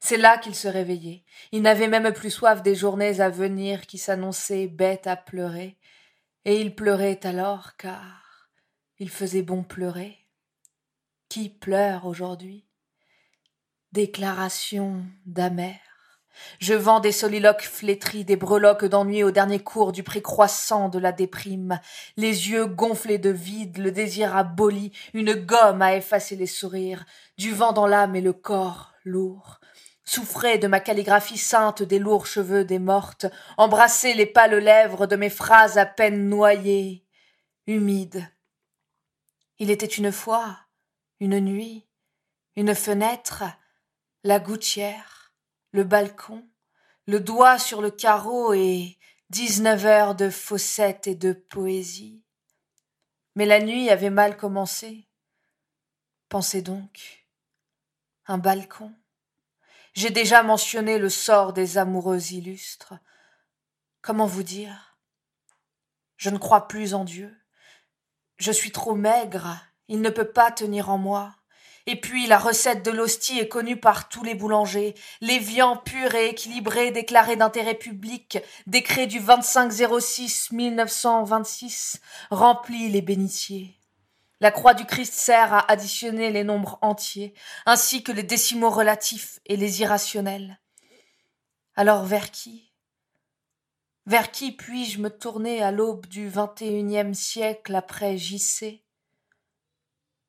C'est 0.00 0.16
là 0.16 0.36
qu'il 0.36 0.54
se 0.54 0.68
réveillait. 0.68 1.24
Il 1.52 1.62
n'avait 1.62 1.88
même 1.88 2.12
plus 2.12 2.30
soif 2.30 2.62
des 2.62 2.74
journées 2.74 3.20
à 3.20 3.28
venir 3.28 3.86
qui 3.86 3.98
s'annonçaient 3.98 4.66
bêtes 4.66 5.06
à 5.06 5.16
pleurer. 5.16 5.78
Et 6.44 6.60
il 6.60 6.74
pleurait 6.74 7.20
alors, 7.24 7.76
car 7.76 8.50
il 8.98 9.10
faisait 9.10 9.42
bon 9.42 9.62
pleurer. 9.62 10.18
Qui 11.28 11.48
pleure 11.48 12.04
aujourd'hui? 12.04 12.66
Déclaration 13.92 15.04
d'amère. 15.26 15.76
Je 16.60 16.72
vends 16.72 17.00
des 17.00 17.12
soliloques 17.12 17.60
flétris, 17.60 18.24
des 18.24 18.36
breloques 18.36 18.86
d'ennui 18.86 19.22
au 19.22 19.30
dernier 19.30 19.58
cours 19.58 19.92
du 19.92 20.02
prix 20.02 20.22
croissant 20.22 20.88
de 20.88 20.98
la 20.98 21.12
déprime, 21.12 21.78
les 22.16 22.48
yeux 22.48 22.64
gonflés 22.64 23.18
de 23.18 23.28
vide, 23.28 23.76
le 23.76 23.92
désir 23.92 24.34
aboli, 24.34 24.92
une 25.12 25.34
gomme 25.34 25.82
à 25.82 25.94
effacer 25.94 26.36
les 26.36 26.46
sourires, 26.46 27.04
du 27.36 27.52
vent 27.52 27.74
dans 27.74 27.86
l'âme 27.86 28.16
et 28.16 28.22
le 28.22 28.32
corps 28.32 28.92
lourd. 29.04 29.60
Souffrez 30.04 30.56
de 30.56 30.68
ma 30.68 30.80
calligraphie 30.80 31.36
sainte 31.36 31.82
des 31.82 31.98
lourds 31.98 32.26
cheveux 32.26 32.64
des 32.64 32.78
mortes, 32.78 33.26
embrassez 33.58 34.14
les 34.14 34.24
pâles 34.24 34.56
lèvres 34.56 35.06
de 35.06 35.16
mes 35.16 35.28
phrases 35.28 35.76
à 35.76 35.84
peine 35.84 36.30
noyées, 36.30 37.04
humides. 37.66 38.26
Il 39.58 39.70
était 39.70 39.84
une 39.84 40.12
fois, 40.12 40.56
une 41.20 41.40
nuit, 41.40 41.86
une 42.56 42.74
fenêtre, 42.74 43.44
la 44.24 44.38
gouttière, 44.38 45.32
le 45.72 45.84
balcon, 45.84 46.48
le 47.06 47.18
doigt 47.18 47.58
sur 47.58 47.82
le 47.82 47.90
carreau 47.90 48.52
et 48.52 48.98
dix-neuf 49.30 49.84
heures 49.84 50.14
de 50.14 50.30
fossettes 50.30 51.08
et 51.08 51.14
de 51.14 51.32
poésie. 51.32 52.22
Mais 53.34 53.46
la 53.46 53.60
nuit 53.60 53.90
avait 53.90 54.10
mal 54.10 54.36
commencé. 54.36 55.08
Pensez 56.28 56.62
donc. 56.62 57.26
Un 58.26 58.38
balcon. 58.38 58.94
J'ai 59.94 60.10
déjà 60.10 60.42
mentionné 60.42 60.98
le 60.98 61.08
sort 61.08 61.52
des 61.52 61.76
amoureux 61.76 62.32
illustres. 62.32 62.94
Comment 64.00 64.26
vous 64.26 64.44
dire? 64.44 64.96
Je 66.16 66.30
ne 66.30 66.38
crois 66.38 66.68
plus 66.68 66.94
en 66.94 67.04
Dieu. 67.04 67.36
Je 68.36 68.52
suis 68.52 68.70
trop 68.70 68.94
maigre, 68.94 69.58
il 69.88 70.00
ne 70.00 70.10
peut 70.10 70.30
pas 70.30 70.52
tenir 70.52 70.90
en 70.90 70.98
moi. 70.98 71.34
Et 71.86 72.00
puis 72.00 72.26
la 72.26 72.38
recette 72.38 72.84
de 72.84 72.90
l'hostie 72.92 73.40
est 73.40 73.48
connue 73.48 73.76
par 73.76 74.08
tous 74.08 74.22
les 74.22 74.34
boulangers. 74.34 74.94
Les 75.20 75.38
viands 75.38 75.76
purs 75.76 76.14
et 76.14 76.28
équilibrés 76.28 76.92
déclarés 76.92 77.36
d'intérêt 77.36 77.74
public, 77.74 78.38
décret 78.66 79.06
du 79.06 79.18
2506 79.18 80.52
1926, 80.52 82.00
remplit 82.30 82.88
les 82.88 83.02
bénitiers. 83.02 83.76
La 84.40 84.50
croix 84.50 84.74
du 84.74 84.84
Christ 84.84 85.14
sert 85.14 85.52
à 85.52 85.70
additionner 85.70 86.30
les 86.30 86.44
nombres 86.44 86.78
entiers, 86.82 87.34
ainsi 87.66 88.02
que 88.02 88.12
les 88.12 88.24
décimaux 88.24 88.70
relatifs 88.70 89.40
et 89.46 89.56
les 89.56 89.82
irrationnels. 89.82 90.60
Alors 91.74 92.04
vers 92.04 92.30
qui? 92.30 92.72
Vers 94.06 94.32
qui 94.32 94.52
puis-je 94.52 94.98
me 94.98 95.10
tourner 95.10 95.62
à 95.62 95.70
l'aube 95.70 96.06
du 96.06 96.30
unième 96.60 97.14
siècle 97.14 97.74
après 97.74 98.18
JC 98.18 98.81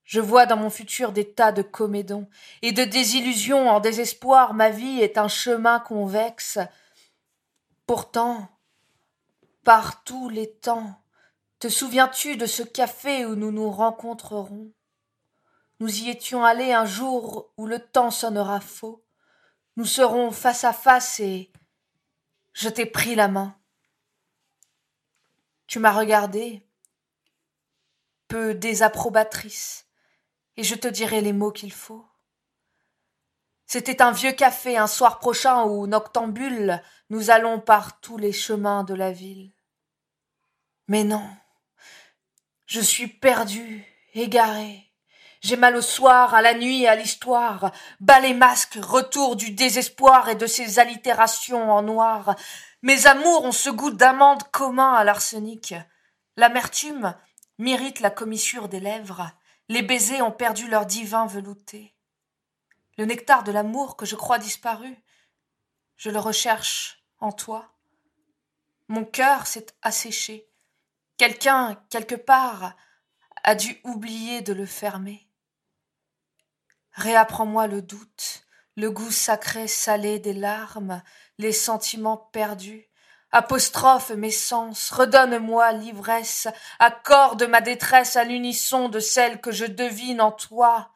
Je 0.03 0.19
vois 0.19 0.45
dans 0.45 0.57
mon 0.57 0.69
futur 0.69 1.11
des 1.11 1.31
tas 1.31 1.51
de 1.51 1.61
comédons, 1.61 2.27
et 2.61 2.71
de 2.71 2.83
désillusions 2.83 3.69
en 3.69 3.79
désespoir 3.79 4.53
ma 4.53 4.69
vie 4.69 4.99
est 4.99 5.17
un 5.17 5.27
chemin 5.27 5.79
convexe. 5.79 6.59
Pourtant, 7.87 8.49
par 9.63 10.03
tous 10.03 10.29
les 10.29 10.51
temps, 10.51 11.01
te 11.59 11.69
souviens-tu 11.69 12.35
de 12.35 12.45
ce 12.45 12.63
café 12.63 13.25
où 13.25 13.35
nous 13.35 13.51
nous 13.51 13.71
rencontrerons? 13.71 14.73
Nous 15.79 16.01
y 16.01 16.09
étions 16.09 16.43
allés 16.43 16.73
un 16.73 16.85
jour 16.85 17.51
où 17.57 17.65
le 17.65 17.79
temps 17.79 18.11
sonnera 18.11 18.59
faux. 18.59 19.03
Nous 19.75 19.85
serons 19.85 20.31
face 20.31 20.63
à 20.63 20.73
face 20.73 21.19
et 21.19 21.51
je 22.53 22.69
t'ai 22.69 22.85
pris 22.85 23.15
la 23.15 23.27
main. 23.27 23.57
Tu 25.67 25.79
m'as 25.79 25.91
regardée, 25.91 26.67
peu 28.27 28.53
désapprobatrice, 28.53 29.82
et 30.57 30.63
je 30.63 30.75
te 30.75 30.87
dirai 30.87 31.21
les 31.21 31.33
mots 31.33 31.51
qu'il 31.51 31.71
faut. 31.71 32.05
C'était 33.65 34.01
un 34.01 34.11
vieux 34.11 34.33
café 34.33 34.77
un 34.77 34.87
soir 34.87 35.19
prochain 35.19 35.63
où, 35.63 35.87
noctambule, 35.87 36.81
nous 37.09 37.31
allons 37.31 37.59
par 37.59 37.99
tous 38.01 38.17
les 38.17 38.31
chemins 38.31 38.83
de 38.83 38.93
la 38.93 39.11
ville. 39.11 39.51
Mais 40.87 41.03
non, 41.03 41.27
je 42.65 42.81
suis 42.81 43.07
perdu, 43.07 43.85
égaré. 44.13 44.89
J'ai 45.41 45.57
mal 45.57 45.75
au 45.75 45.81
soir, 45.81 46.33
à 46.33 46.41
la 46.41 46.53
nuit, 46.53 46.87
à 46.87 46.95
l'histoire. 46.95 47.71
Bas 47.99 48.19
les 48.19 48.33
masques, 48.33 48.79
retour 48.81 49.35
du 49.35 49.51
désespoir 49.51 50.29
et 50.29 50.35
de 50.35 50.47
ses 50.47 50.79
allitérations 50.79 51.71
en 51.71 51.81
noir. 51.81 52.35
Mes 52.81 53.07
amours 53.07 53.43
ont 53.43 53.51
ce 53.51 53.69
goût 53.69 53.91
d'amande 53.91 54.43
commun 54.51 54.93
à 54.93 55.03
l'arsenic. 55.03 55.73
L'amertume 56.37 57.15
mérite 57.57 57.99
la 57.99 58.09
commissure 58.09 58.69
des 58.69 58.79
lèvres. 58.79 59.31
Les 59.69 59.81
baisers 59.81 60.21
ont 60.21 60.31
perdu 60.31 60.67
leur 60.67 60.85
divin 60.85 61.25
velouté. 61.25 61.95
Le 62.97 63.05
nectar 63.05 63.43
de 63.43 63.51
l'amour 63.51 63.95
que 63.95 64.05
je 64.05 64.15
crois 64.15 64.37
disparu, 64.37 64.95
je 65.97 66.09
le 66.09 66.19
recherche 66.19 67.03
en 67.19 67.31
toi. 67.31 67.73
Mon 68.87 69.05
cœur 69.05 69.47
s'est 69.47 69.67
asséché. 69.81 70.49
Quelqu'un, 71.17 71.75
quelque 71.89 72.15
part, 72.15 72.75
a 73.43 73.55
dû 73.55 73.79
oublier 73.83 74.41
de 74.41 74.53
le 74.53 74.65
fermer. 74.65 75.27
Réapprends-moi 76.91 77.67
le 77.67 77.81
doute, 77.81 78.45
le 78.75 78.91
goût 78.91 79.11
sacré 79.11 79.67
salé 79.67 80.19
des 80.19 80.33
larmes, 80.33 81.01
les 81.37 81.51
sentiments 81.53 82.17
perdus. 82.17 82.87
Apostrophe 83.35 84.11
mes 84.11 84.29
sens, 84.29 84.91
redonne-moi 84.91 85.71
l'ivresse, 85.71 86.47
accorde 86.77 87.41
ma 87.41 87.61
détresse 87.61 88.15
à 88.15 88.25
l'unisson 88.25 88.89
de 88.89 88.99
celle 88.99 89.41
que 89.41 89.51
je 89.51 89.65
devine 89.65 90.21
en 90.21 90.31
toi. 90.31 90.91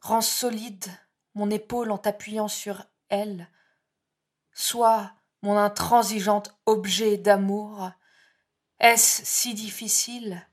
Rends 0.00 0.20
solide 0.20 0.84
mon 1.34 1.48
épaule 1.48 1.90
en 1.92 1.96
t'appuyant 1.96 2.46
sur 2.46 2.84
elle. 3.08 3.48
Sois 4.52 5.10
mon 5.40 5.56
intransigeante 5.56 6.54
objet 6.66 7.16
d'amour. 7.16 7.90
Est-ce 8.78 9.22
si 9.24 9.54
difficile? 9.54 10.46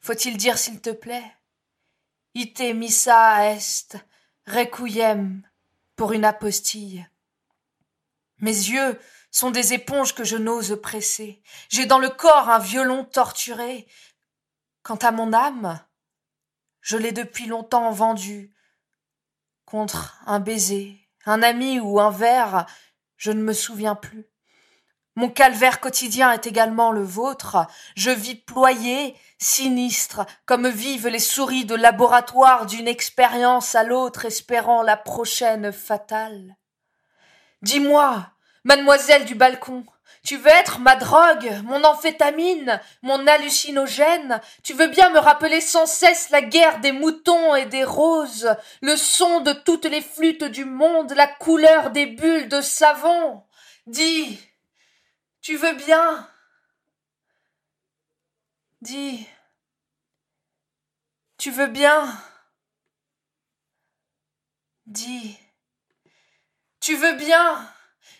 Faut-il 0.00 0.36
dire 0.36 0.58
s'il 0.58 0.80
te 0.80 0.90
plaît? 0.90 1.36
Ite 2.34 2.74
missa 2.74 3.52
est 3.52 3.96
requiem 4.48 5.48
pour 5.94 6.10
une 6.10 6.24
apostille. 6.24 7.06
Mes 8.42 8.50
yeux 8.50 9.00
sont 9.30 9.50
des 9.50 9.72
éponges 9.72 10.14
que 10.14 10.24
je 10.24 10.36
n'ose 10.36 10.78
presser. 10.82 11.42
J'ai 11.70 11.86
dans 11.86 11.98
le 11.98 12.10
corps 12.10 12.50
un 12.50 12.58
violon 12.58 13.04
torturé. 13.04 13.86
Quant 14.82 14.96
à 14.96 15.12
mon 15.12 15.32
âme, 15.32 15.80
je 16.80 16.96
l'ai 16.96 17.12
depuis 17.12 17.46
longtemps 17.46 17.92
vendue. 17.92 18.52
Contre 19.64 20.18
un 20.26 20.40
baiser, 20.40 21.08
un 21.24 21.42
ami 21.42 21.78
ou 21.78 22.00
un 22.00 22.10
verre, 22.10 22.66
je 23.16 23.30
ne 23.30 23.42
me 23.42 23.52
souviens 23.52 23.94
plus. 23.94 24.26
Mon 25.14 25.28
calvaire 25.28 25.80
quotidien 25.80 26.32
est 26.32 26.46
également 26.46 26.90
le 26.90 27.04
vôtre. 27.04 27.66
Je 27.94 28.10
vis 28.10 28.34
ployé, 28.34 29.16
sinistre, 29.38 30.26
comme 30.46 30.68
vivent 30.68 31.08
les 31.08 31.20
souris 31.20 31.64
de 31.64 31.76
laboratoire 31.76 32.66
d'une 32.66 32.88
expérience 32.88 33.76
à 33.76 33.84
l'autre, 33.84 34.24
espérant 34.24 34.82
la 34.82 34.96
prochaine 34.96 35.70
fatale. 35.70 36.56
Dis-moi, 37.62 38.31
mademoiselle 38.64 39.24
du 39.24 39.34
balcon, 39.34 39.84
tu 40.24 40.36
veux 40.36 40.50
être 40.50 40.78
ma 40.78 40.94
drogue, 40.94 41.50
mon 41.64 41.82
amphétamine, 41.82 42.80
mon 43.02 43.26
hallucinogène? 43.26 44.40
Tu 44.62 44.72
veux 44.72 44.86
bien 44.86 45.10
me 45.10 45.18
rappeler 45.18 45.60
sans 45.60 45.86
cesse 45.86 46.30
la 46.30 46.42
guerre 46.42 46.78
des 46.78 46.92
moutons 46.92 47.56
et 47.56 47.66
des 47.66 47.82
roses, 47.82 48.54
le 48.82 48.96
son 48.96 49.40
de 49.40 49.52
toutes 49.52 49.86
les 49.86 50.00
flûtes 50.00 50.44
du 50.44 50.64
monde, 50.64 51.12
la 51.12 51.26
couleur 51.26 51.90
des 51.90 52.06
bulles 52.06 52.48
de 52.48 52.60
savon? 52.60 53.42
Dis, 53.88 54.38
tu 55.40 55.56
veux 55.56 55.74
bien? 55.74 56.28
Dis. 58.80 59.26
Tu 61.36 61.50
veux 61.50 61.66
bien? 61.66 62.06
Dis. 64.86 65.36
Tu 66.80 66.94
veux 66.94 67.14
bien? 67.14 67.68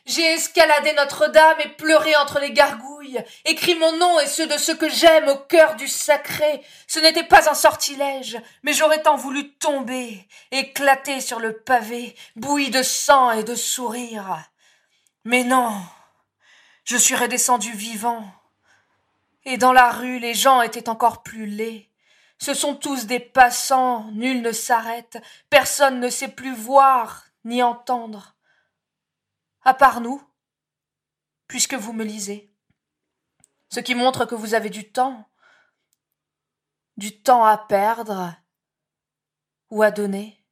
J'ai 0.05 0.33
escaladé 0.33 0.93
Notre-Dame 0.95 1.61
et 1.61 1.69
pleuré 1.69 2.17
entre 2.17 2.41
les 2.41 2.51
gargouilles, 2.51 3.23
écrit 3.45 3.77
mon 3.77 3.97
nom 3.99 4.19
et 4.19 4.27
ceux 4.27 4.49
de 4.49 4.59
ceux 4.59 4.75
que 4.75 4.89
j'aime 4.89 5.29
au 5.29 5.37
cœur 5.37 5.77
du 5.77 5.87
sacré. 5.87 6.61
Ce 6.89 6.99
n'était 6.99 7.23
pas 7.23 7.49
un 7.49 7.55
sortilège, 7.55 8.37
mais 8.65 8.73
j'aurais 8.73 9.03
tant 9.03 9.17
voulu 9.17 9.53
tomber, 9.55 10.27
éclater 10.51 11.21
sur 11.21 11.39
le 11.39 11.57
pavé, 11.57 12.17
bouilli 12.35 12.71
de 12.71 12.83
sang 12.83 13.31
et 13.31 13.45
de 13.45 13.55
sourires. 13.55 14.39
Mais 15.25 15.45
non, 15.45 15.73
je 16.85 16.97
suis 16.97 17.15
redescendu 17.15 17.71
vivant. 17.71 18.25
Et 19.45 19.57
dans 19.57 19.73
la 19.73 19.91
rue, 19.91 20.19
les 20.19 20.35
gens 20.35 20.63
étaient 20.63 20.89
encore 20.89 21.23
plus 21.23 21.47
laids. 21.47 21.89
Ce 22.39 22.55
sont 22.55 22.75
tous 22.75 23.07
des 23.07 23.21
passants, 23.21 24.11
nul 24.15 24.43
ne 24.43 24.51
s'arrête, 24.51 25.23
personne 25.49 26.01
ne 26.01 26.09
sait 26.09 26.27
plus 26.27 26.55
voir 26.55 27.25
ni 27.45 27.63
entendre. 27.63 28.35
À 29.65 29.75
part 29.75 30.01
nous, 30.01 30.23
puisque 31.47 31.75
vous 31.75 31.93
me 31.93 32.05
lisez. 32.05 32.53
Ce 33.71 33.81
qui 33.81 33.95
montre 33.95 34.27
que 34.27 34.35
vous 34.35 34.55
avez 34.55 34.71
du 34.71 34.91
temps, 34.91 35.31
du 36.97 37.23
temps 37.23 37.45
à 37.45 37.57
perdre 37.57 38.35
ou 39.71 39.83
à 39.83 39.91
donner. 39.91 40.45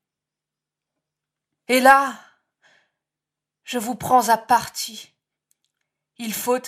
Et 1.69 1.81
là, 1.81 2.19
Je 3.63 3.79
vous 3.79 3.95
prends 3.95 4.31
à 4.31 4.37
partie. 4.37 5.15
Il 6.19 6.35
faut 6.35 6.59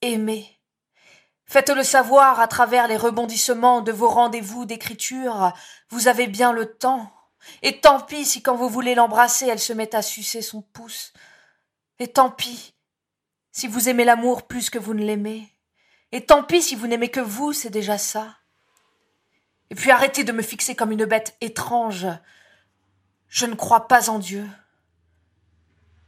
aimer. 0.00 0.60
Faites-le 1.44 1.82
savoir 1.82 2.38
à 2.38 2.46
travers 2.46 2.86
les 2.86 2.96
rebondissements 2.96 3.80
de 3.80 3.90
vos 3.90 4.08
rendez-vous 4.08 4.64
d'écriture. 4.64 5.52
Vous 5.90 6.06
avez 6.06 6.28
bien 6.28 6.52
le 6.52 6.72
temps. 6.76 7.12
Et 7.62 7.80
tant 7.80 8.00
pis 8.00 8.24
si 8.24 8.42
quand 8.42 8.54
vous 8.54 8.68
voulez 8.68 8.94
l'embrasser, 8.94 9.48
elle 9.48 9.58
se 9.58 9.72
met 9.72 9.92
à 9.92 10.02
sucer 10.02 10.40
son 10.40 10.62
pouce. 10.62 11.12
Et 11.98 12.08
tant 12.08 12.30
pis 12.30 12.74
si 13.52 13.68
vous 13.68 13.88
aimez 13.88 14.04
l'amour 14.04 14.46
plus 14.46 14.68
que 14.68 14.78
vous 14.78 14.92
ne 14.92 15.04
l'aimez. 15.04 15.50
Et 16.12 16.26
tant 16.26 16.42
pis 16.42 16.62
si 16.62 16.74
vous 16.74 16.86
n'aimez 16.86 17.10
que 17.10 17.20
vous, 17.20 17.52
c'est 17.52 17.70
déjà 17.70 17.96
ça. 17.96 18.36
Et 19.70 19.74
puis 19.74 19.90
arrêtez 19.90 20.24
de 20.24 20.32
me 20.32 20.42
fixer 20.42 20.76
comme 20.76 20.92
une 20.92 21.06
bête 21.06 21.36
étrange. 21.40 22.06
Je 23.28 23.46
ne 23.46 23.54
crois 23.54 23.88
pas 23.88 24.10
en 24.10 24.18
Dieu. 24.18 24.46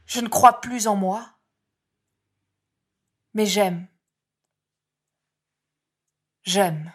Je 0.05 0.21
ne 0.21 0.27
crois 0.27 0.61
plus 0.61 0.87
en 0.87 0.95
moi. 0.95 1.27
Mais 3.33 3.45
j'aime. 3.45 3.87
J'aime. 6.43 6.91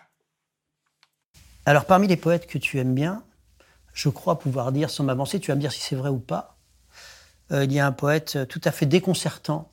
Alors 1.67 1.87
parmi 1.87 2.07
les 2.07 2.17
poètes 2.17 2.47
que 2.47 2.59
tu 2.59 2.79
aimes 2.79 2.95
bien, 2.95 3.25
je 3.93 4.09
crois 4.09 4.39
pouvoir 4.39 4.73
dire 4.73 4.91
sans 4.91 5.05
m'avancer, 5.05 5.41
tu 5.41 5.51
vas 5.51 5.55
me 5.55 5.61
dire 5.61 5.73
si 5.73 5.81
c'est 5.81 5.97
vrai 5.97 6.11
ou 6.11 6.19
pas, 6.19 6.54
il 7.51 7.73
y 7.73 7.79
a 7.79 7.87
un 7.87 7.93
poète 7.93 8.49
tout 8.49 8.61
à 8.65 8.71
fait 8.71 8.87
déconcertant 8.87 9.71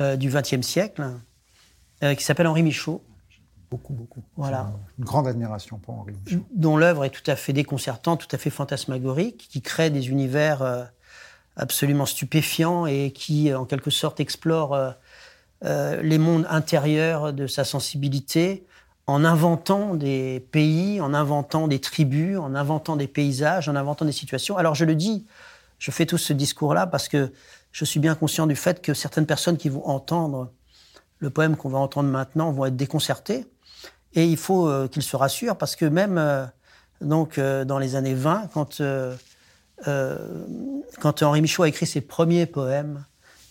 euh, 0.00 0.16
du 0.16 0.28
XXe 0.28 0.66
siècle 0.66 1.04
euh, 2.02 2.14
qui 2.14 2.24
s'appelle 2.24 2.48
Henri 2.48 2.64
Michaud. 2.64 3.00
Beaucoup, 3.70 3.92
beaucoup. 3.92 4.24
Voilà. 4.36 4.72
Une 4.98 5.04
grande 5.04 5.28
admiration 5.28 5.78
pour 5.78 5.94
Henri 5.94 6.12
Michaud. 6.12 6.44
Dont 6.52 6.76
l'œuvre 6.76 7.04
est 7.04 7.10
tout 7.10 7.28
à 7.30 7.36
fait 7.36 7.52
déconcertante, 7.52 8.26
tout 8.26 8.34
à 8.34 8.38
fait 8.38 8.50
fantasmagorique, 8.50 9.46
qui 9.48 9.62
crée 9.62 9.90
des 9.90 10.08
univers 10.08 10.90
absolument 11.54 12.06
stupéfiants 12.06 12.86
et 12.86 13.12
qui, 13.12 13.54
en 13.54 13.64
quelque 13.64 13.90
sorte, 13.90 14.18
explore 14.18 14.94
les 15.62 16.18
mondes 16.18 16.46
intérieurs 16.50 17.32
de 17.32 17.46
sa 17.46 17.62
sensibilité 17.62 18.66
en 19.06 19.24
inventant 19.24 19.94
des 19.94 20.46
pays, 20.50 21.00
en 21.00 21.14
inventant 21.14 21.68
des 21.68 21.80
tribus, 21.80 22.38
en 22.38 22.54
inventant 22.54 22.96
des 22.96 23.06
paysages, 23.08 23.68
en 23.68 23.76
inventant 23.76 24.04
des 24.04 24.12
situations. 24.12 24.56
Alors 24.56 24.74
je 24.74 24.84
le 24.84 24.94
dis, 24.94 25.26
je 25.84 25.90
fais 25.90 26.06
tout 26.06 26.16
ce 26.16 26.32
discours-là 26.32 26.86
parce 26.86 27.08
que 27.08 27.30
je 27.70 27.84
suis 27.84 28.00
bien 28.00 28.14
conscient 28.14 28.46
du 28.46 28.56
fait 28.56 28.80
que 28.80 28.94
certaines 28.94 29.26
personnes 29.26 29.58
qui 29.58 29.68
vont 29.68 29.86
entendre 29.86 30.50
le 31.18 31.28
poème 31.28 31.58
qu'on 31.58 31.68
va 31.68 31.78
entendre 31.78 32.08
maintenant 32.08 32.52
vont 32.52 32.64
être 32.64 32.76
déconcertées. 32.76 33.44
Et 34.14 34.24
il 34.24 34.38
faut 34.38 34.66
euh, 34.66 34.88
qu'ils 34.88 35.02
se 35.02 35.14
rassurent 35.14 35.58
parce 35.58 35.76
que 35.76 35.84
même 35.84 36.16
euh, 36.16 36.46
donc 37.02 37.36
euh, 37.36 37.66
dans 37.66 37.78
les 37.78 37.96
années 37.96 38.14
20, 38.14 38.48
quand, 38.54 38.80
quand 41.02 41.22
Henri 41.22 41.42
Michaud 41.42 41.64
a 41.64 41.68
écrit 41.68 41.86
ses 41.86 42.00
premiers 42.00 42.46
poèmes, 42.46 43.04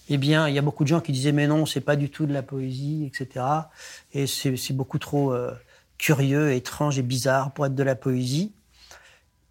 eh 0.09 0.17
bien, 0.17 0.47
il 0.47 0.55
y 0.55 0.57
a 0.57 0.63
beaucoup 0.63 0.85
de 0.85 0.89
gens 0.89 1.01
qui 1.01 1.11
disaient 1.11 1.33
mais 1.33 1.45
non, 1.45 1.67
c'est 1.67 1.81
pas 1.81 1.95
du 1.95 2.09
tout 2.09 2.25
de 2.25 2.33
la 2.33 2.41
poésie, 2.41 3.05
etc. 3.05 3.45
Et 4.11 4.25
c'est 4.25 4.73
beaucoup 4.73 4.97
trop 4.97 5.35
curieux, 5.99 6.53
étrange 6.53 6.97
et 6.97 7.03
bizarre 7.03 7.53
pour 7.53 7.67
être 7.67 7.75
de 7.75 7.83
la 7.83 7.95
poésie. 7.95 8.55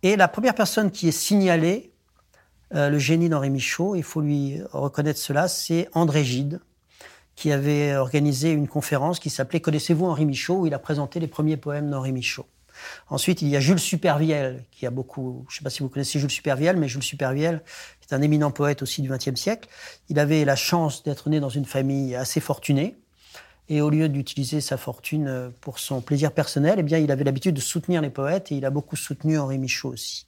Et 0.02 0.16
la 0.16 0.26
première 0.26 0.56
personne 0.56 0.90
qui 0.90 1.06
est 1.06 1.12
signalée, 1.12 1.91
euh, 2.74 2.88
le 2.88 2.98
génie 2.98 3.28
d'Henri 3.28 3.50
Michaud, 3.50 3.94
il 3.96 4.02
faut 4.02 4.20
lui 4.20 4.60
reconnaître 4.72 5.18
cela, 5.18 5.48
c'est 5.48 5.88
André 5.92 6.24
Gide, 6.24 6.60
qui 7.34 7.52
avait 7.52 7.96
organisé 7.96 8.50
une 8.50 8.68
conférence 8.68 9.18
qui 9.18 9.30
s'appelait 9.30 9.60
Connaissez-vous 9.60 10.06
Henri 10.06 10.26
Michaud, 10.26 10.60
où 10.60 10.66
il 10.66 10.74
a 10.74 10.78
présenté 10.78 11.20
les 11.20 11.26
premiers 11.26 11.56
poèmes 11.56 11.90
d'Henri 11.90 12.12
Michaud. 12.12 12.46
Ensuite, 13.10 13.42
il 13.42 13.48
y 13.48 13.56
a 13.56 13.60
Jules 13.60 13.78
Supervielle, 13.78 14.64
qui 14.70 14.86
a 14.86 14.90
beaucoup. 14.90 15.44
Je 15.48 15.54
ne 15.54 15.58
sais 15.58 15.64
pas 15.64 15.70
si 15.70 15.80
vous 15.80 15.88
connaissez 15.88 16.18
Jules 16.18 16.30
Supervielle, 16.30 16.76
mais 16.76 16.88
Jules 16.88 17.02
Supervielle 17.02 17.62
est 18.02 18.14
un 18.14 18.22
éminent 18.22 18.50
poète 18.50 18.82
aussi 18.82 19.02
du 19.02 19.10
XXe 19.10 19.38
siècle. 19.38 19.68
Il 20.08 20.18
avait 20.18 20.44
la 20.44 20.56
chance 20.56 21.02
d'être 21.02 21.28
né 21.28 21.40
dans 21.40 21.50
une 21.50 21.66
famille 21.66 22.14
assez 22.14 22.40
fortunée. 22.40 22.96
Et 23.68 23.80
au 23.80 23.90
lieu 23.90 24.08
d'utiliser 24.08 24.60
sa 24.60 24.76
fortune 24.76 25.52
pour 25.60 25.78
son 25.78 26.00
plaisir 26.00 26.32
personnel, 26.32 26.76
eh 26.78 26.82
bien, 26.82 26.98
il 26.98 27.12
avait 27.12 27.24
l'habitude 27.24 27.54
de 27.54 27.60
soutenir 27.60 28.02
les 28.02 28.10
poètes 28.10 28.50
et 28.50 28.56
il 28.56 28.64
a 28.64 28.70
beaucoup 28.70 28.96
soutenu 28.96 29.38
Henri 29.38 29.58
Michaud 29.58 29.90
aussi. 29.90 30.26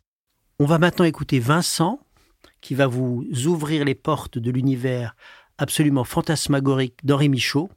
On 0.61 0.67
va 0.67 0.79
maintenant 0.79 1.05
écouter 1.05 1.41
Vincent, 1.41 1.99
qui 2.65 2.75
va 2.75 2.87
vous 2.87 3.27
ouvrir 3.45 3.85
les 3.85 3.95
portes 3.95 4.39
de 4.39 4.51
l'univers 4.51 5.15
absolument 5.59 6.03
fantasmagorique 6.03 7.05
d'Henri 7.05 7.29
Michaud, 7.29 7.69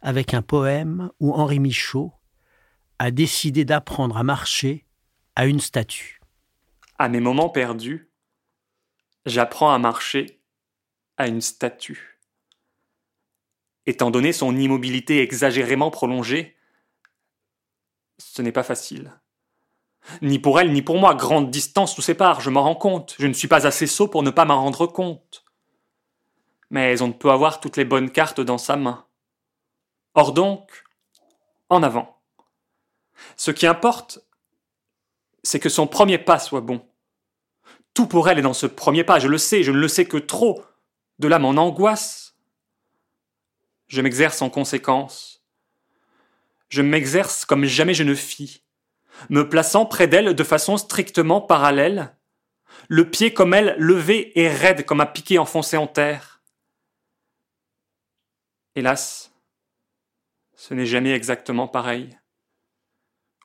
avec 0.00 0.32
un 0.32 0.40
poème 0.40 1.10
où 1.20 1.34
Henri 1.34 1.60
Michaud 1.60 2.10
a 2.98 3.10
décidé 3.10 3.66
d'apprendre 3.66 4.16
à 4.16 4.22
marcher 4.22 4.86
à 5.36 5.44
une 5.44 5.60
statue. 5.60 6.18
À 6.98 7.10
mes 7.10 7.20
moments 7.20 7.50
perdus, 7.50 8.10
j'apprends 9.26 9.70
à 9.70 9.78
marcher 9.78 10.40
à 11.18 11.28
une 11.28 11.42
statue. 11.42 12.18
Étant 13.84 14.10
donné 14.10 14.32
son 14.32 14.56
immobilité 14.56 15.20
exagérément 15.20 15.90
prolongée, 15.90 16.56
ce 18.16 18.40
n'est 18.40 18.50
pas 18.50 18.62
facile. 18.62 19.12
Ni 20.22 20.38
pour 20.38 20.60
elle, 20.60 20.72
ni 20.72 20.82
pour 20.82 20.98
moi, 20.98 21.14
grande 21.14 21.50
distance 21.50 21.96
nous 21.96 22.02
sépare, 22.02 22.40
je 22.40 22.50
m'en 22.50 22.62
rends 22.62 22.74
compte. 22.74 23.14
Je 23.18 23.26
ne 23.26 23.32
suis 23.32 23.48
pas 23.48 23.66
assez 23.66 23.86
sot 23.86 24.08
pour 24.08 24.22
ne 24.22 24.30
pas 24.30 24.44
m'en 24.44 24.60
rendre 24.60 24.86
compte. 24.86 25.44
Mais 26.70 27.00
on 27.02 27.08
ne 27.08 27.12
peut 27.12 27.30
avoir 27.30 27.60
toutes 27.60 27.76
les 27.76 27.84
bonnes 27.84 28.10
cartes 28.10 28.40
dans 28.40 28.58
sa 28.58 28.76
main. 28.76 29.06
Or 30.14 30.32
donc, 30.32 30.84
en 31.68 31.82
avant. 31.82 32.20
Ce 33.36 33.50
qui 33.50 33.66
importe, 33.66 34.20
c'est 35.42 35.60
que 35.60 35.68
son 35.68 35.86
premier 35.86 36.18
pas 36.18 36.38
soit 36.38 36.60
bon. 36.60 36.86
Tout 37.94 38.06
pour 38.06 38.28
elle 38.28 38.38
est 38.38 38.42
dans 38.42 38.54
ce 38.54 38.66
premier 38.66 39.04
pas, 39.04 39.18
je 39.18 39.28
le 39.28 39.38
sais, 39.38 39.62
je 39.62 39.72
ne 39.72 39.78
le 39.78 39.88
sais 39.88 40.06
que 40.06 40.16
trop. 40.16 40.64
De 41.18 41.28
là 41.28 41.38
mon 41.38 41.56
angoisse. 41.56 42.36
Je 43.88 44.00
m'exerce 44.00 44.42
en 44.42 44.50
conséquence. 44.50 45.42
Je 46.68 46.82
m'exerce 46.82 47.44
comme 47.44 47.64
jamais 47.64 47.94
je 47.94 48.04
ne 48.04 48.14
fis, 48.14 48.62
me 49.28 49.48
plaçant 49.48 49.86
près 49.86 50.08
d'elle 50.08 50.34
de 50.34 50.44
façon 50.44 50.76
strictement 50.76 51.40
parallèle, 51.40 52.16
le 52.88 53.10
pied 53.10 53.32
comme 53.32 53.54
elle 53.54 53.74
levé 53.78 54.38
et 54.38 54.48
raide 54.48 54.84
comme 54.84 55.00
un 55.00 55.06
piquet 55.06 55.38
enfoncé 55.38 55.76
en 55.76 55.86
terre. 55.86 56.42
Hélas, 58.74 59.32
ce 60.54 60.74
n'est 60.74 60.86
jamais 60.86 61.12
exactement 61.12 61.68
pareil 61.68 62.20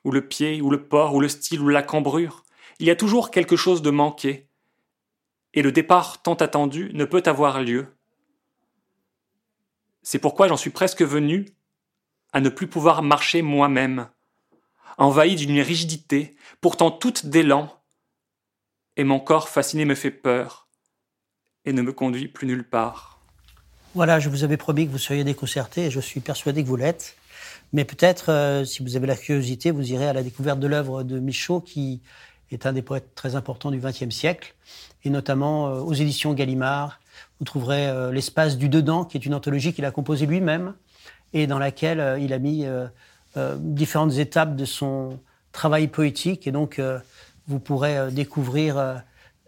ou 0.06 0.12
le 0.12 0.28
pied, 0.28 0.62
ou 0.62 0.70
le 0.70 0.86
port, 0.86 1.16
ou 1.16 1.20
le 1.20 1.28
style, 1.28 1.60
ou 1.60 1.68
la 1.68 1.82
cambrure. 1.82 2.44
Il 2.78 2.86
y 2.86 2.92
a 2.92 2.96
toujours 2.96 3.32
quelque 3.32 3.56
chose 3.56 3.82
de 3.82 3.90
manqué. 3.90 4.48
Et 5.52 5.62
le 5.62 5.72
départ 5.72 6.22
tant 6.22 6.34
attendu 6.34 6.92
ne 6.94 7.04
peut 7.04 7.24
avoir 7.26 7.60
lieu. 7.60 7.88
C'est 10.02 10.20
pourquoi 10.20 10.46
j'en 10.46 10.56
suis 10.56 10.70
presque 10.70 11.02
venu 11.02 11.46
à 12.32 12.40
ne 12.40 12.50
plus 12.50 12.68
pouvoir 12.68 13.02
marcher 13.02 13.42
moi-même, 13.42 14.08
envahi 14.98 15.36
d'une 15.36 15.60
rigidité, 15.60 16.36
pourtant 16.60 16.90
toute 16.90 17.26
d'élan, 17.26 17.72
et 18.96 19.04
mon 19.04 19.20
corps 19.20 19.48
fasciné 19.48 19.84
me 19.84 19.94
fait 19.94 20.10
peur, 20.10 20.68
et 21.64 21.72
ne 21.72 21.82
me 21.82 21.92
conduit 21.92 22.28
plus 22.28 22.46
nulle 22.46 22.68
part. 22.68 23.20
Voilà, 23.94 24.20
je 24.20 24.28
vous 24.28 24.44
avais 24.44 24.56
promis 24.56 24.86
que 24.86 24.92
vous 24.92 24.98
seriez 24.98 25.24
déconcerté, 25.24 25.86
et 25.86 25.90
je 25.90 26.00
suis 26.00 26.20
persuadé 26.20 26.62
que 26.62 26.68
vous 26.68 26.76
l'êtes. 26.76 27.16
Mais 27.72 27.84
peut-être, 27.84 28.30
euh, 28.30 28.64
si 28.64 28.82
vous 28.82 28.96
avez 28.96 29.06
la 29.06 29.16
curiosité, 29.16 29.70
vous 29.70 29.92
irez 29.92 30.06
à 30.06 30.12
la 30.12 30.22
découverte 30.22 30.60
de 30.60 30.66
l'œuvre 30.66 31.02
de 31.02 31.18
Michaud, 31.18 31.60
qui 31.60 32.00
est 32.50 32.66
un 32.66 32.72
des 32.72 32.82
poètes 32.82 33.14
très 33.14 33.34
importants 33.34 33.70
du 33.70 33.78
XXe 33.78 34.10
siècle, 34.10 34.54
et 35.04 35.10
notamment 35.10 35.68
euh, 35.68 35.80
aux 35.80 35.94
éditions 35.94 36.32
Gallimard. 36.32 37.00
Vous 37.38 37.44
trouverez 37.44 37.88
euh, 37.88 38.12
L'espace 38.12 38.56
du 38.56 38.68
dedans, 38.68 39.04
qui 39.04 39.16
est 39.16 39.26
une 39.26 39.34
anthologie 39.34 39.72
qu'il 39.72 39.84
a 39.84 39.90
composée 39.90 40.26
lui-même, 40.26 40.74
et 41.32 41.46
dans 41.46 41.58
laquelle 41.58 42.18
il 42.20 42.32
a 42.32 42.38
mis 42.38 42.64
différentes 43.58 44.14
étapes 44.14 44.56
de 44.56 44.64
son 44.64 45.20
travail 45.52 45.88
poétique. 45.88 46.46
Et 46.46 46.52
donc, 46.52 46.80
vous 47.46 47.60
pourrez 47.60 48.10
découvrir, 48.10 49.02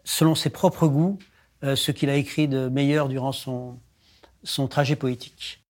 selon 0.04 0.34
ses 0.34 0.50
propres 0.50 0.88
goûts, 0.88 1.18
ce 1.62 1.90
qu'il 1.90 2.10
a 2.10 2.16
écrit 2.16 2.48
de 2.48 2.68
meilleur 2.68 3.08
durant 3.08 3.32
son, 3.32 3.78
son 4.42 4.68
trajet 4.68 4.96
poétique. 4.96 5.64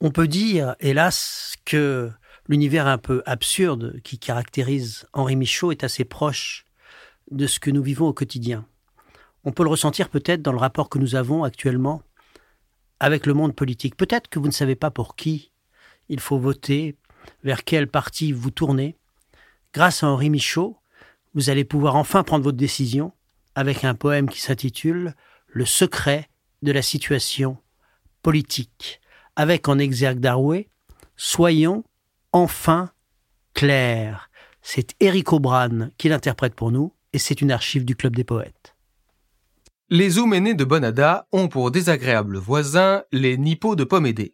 On 0.00 0.10
peut 0.10 0.28
dire, 0.28 0.74
hélas, 0.80 1.54
que 1.64 2.10
l'univers 2.48 2.86
un 2.86 2.98
peu 2.98 3.22
absurde 3.26 4.00
qui 4.02 4.18
caractérise 4.18 5.06
Henri 5.12 5.36
Michaud 5.36 5.70
est 5.70 5.84
assez 5.84 6.04
proche 6.04 6.64
de 7.30 7.46
ce 7.46 7.60
que 7.60 7.70
nous 7.70 7.82
vivons 7.82 8.08
au 8.08 8.12
quotidien. 8.12 8.66
On 9.44 9.52
peut 9.52 9.62
le 9.62 9.70
ressentir 9.70 10.08
peut-être 10.08 10.42
dans 10.42 10.52
le 10.52 10.58
rapport 10.58 10.88
que 10.88 10.98
nous 10.98 11.14
avons 11.14 11.44
actuellement 11.44 12.02
avec 13.00 13.26
le 13.26 13.34
monde 13.34 13.54
politique. 13.54 13.96
Peut-être 13.96 14.28
que 14.28 14.38
vous 14.38 14.46
ne 14.46 14.52
savez 14.52 14.74
pas 14.74 14.90
pour 14.90 15.16
qui 15.16 15.52
il 16.08 16.20
faut 16.20 16.38
voter, 16.38 16.96
vers 17.44 17.64
quel 17.64 17.86
parti 17.88 18.32
vous 18.32 18.50
tournez. 18.50 18.96
Grâce 19.72 20.02
à 20.02 20.08
Henri 20.08 20.30
Michaud, 20.30 20.78
vous 21.34 21.50
allez 21.50 21.64
pouvoir 21.64 21.96
enfin 21.96 22.22
prendre 22.22 22.44
votre 22.44 22.58
décision 22.58 23.12
avec 23.54 23.84
un 23.84 23.94
poème 23.94 24.28
qui 24.28 24.40
s'intitule 24.40 25.14
Le 25.46 25.64
secret 25.64 26.28
de 26.62 26.72
la 26.72 26.82
situation 26.82 27.58
politique 28.22 29.00
avec 29.36 29.68
en 29.68 29.78
exergue 29.78 30.20
d'Arouet 30.20 30.68
Soyons 31.16 31.84
enfin 32.32 32.90
clairs. 33.54 34.30
C'est 34.62 34.94
Eric 35.00 35.32
O'Brien 35.32 35.90
qui 35.98 36.08
l'interprète 36.08 36.54
pour 36.54 36.72
nous 36.72 36.94
et 37.12 37.18
c'est 37.18 37.40
une 37.40 37.50
archive 37.50 37.84
du 37.84 37.96
Club 37.96 38.16
des 38.16 38.24
Poètes. 38.24 38.74
Les 39.90 40.18
Ouménés 40.18 40.54
de 40.54 40.64
Bonada 40.64 41.26
ont 41.32 41.48
pour 41.48 41.70
désagréables 41.70 42.38
voisins 42.38 43.02
les 43.12 43.36
Nippos 43.36 43.76
de 43.76 43.84
Pomédée. 43.84 44.32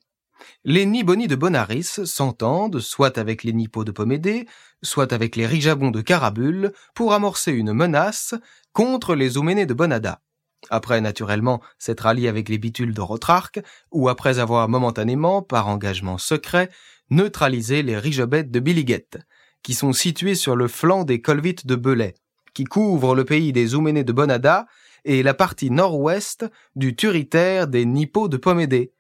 Les 0.65 0.87
Niboni 0.87 1.27
de 1.27 1.37
Bonaris 1.37 2.05
s'entendent 2.05 2.81
soit 2.81 3.19
avec 3.19 3.45
les 3.45 3.53
Nippos 3.53 3.85
de 3.85 3.91
Pomédée, 3.91 4.47
soit 4.83 5.13
avec 5.13 5.37
les 5.37 5.47
Rijabons 5.47 5.91
de 5.91 6.01
Carabule 6.01 6.73
pour 6.95 7.13
amorcer 7.13 7.53
une 7.53 7.73
menace 7.73 8.35
contre 8.73 9.15
les 9.15 9.37
Ouménés 9.39 9.67
de 9.67 9.75
Bonada. 9.75 10.21
Après, 10.71 11.01
naturellement, 11.01 11.63
s'être 11.79 12.07
alliés 12.07 12.29
avec 12.29 12.49
les 12.49 12.59
Bitules 12.59 12.95
de 12.95 13.01
Rotrarque, 13.01 13.61
ou 13.93 14.09
après 14.09 14.39
avoir 14.39 14.69
momentanément, 14.69 15.43
par 15.43 15.69
engagement 15.69 16.19
secret, 16.19 16.69
neutralisé 17.11 17.83
les 17.83 17.97
Rijobettes 17.97 18.51
de 18.51 18.61
Biliguette, 18.61 19.19
qui 19.63 19.75
sont 19.75 19.93
situés 19.93 20.35
sur 20.35 20.57
le 20.57 20.69
flanc 20.69 21.05
des 21.05 21.21
Colvites 21.21 21.67
de 21.67 21.77
Belay, 21.77 22.15
qui 22.55 22.65
couvrent 22.65 23.15
le 23.15 23.25
pays 23.25 23.53
des 23.53 23.75
Ouménés 23.75 24.05
de 24.05 24.13
Bonada 24.13 24.67
et 25.05 25.23
la 25.23 25.35
partie 25.35 25.71
nord-ouest 25.71 26.47
du 26.77 26.95
turitaire 26.97 27.69
des 27.69 27.85
Nippos 27.85 28.29
de 28.29 28.37
Pomédée, 28.37 28.93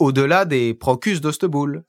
au-delà 0.00 0.44
des 0.44 0.74
Procus 0.74 1.20
d'Osteboul. 1.20 1.84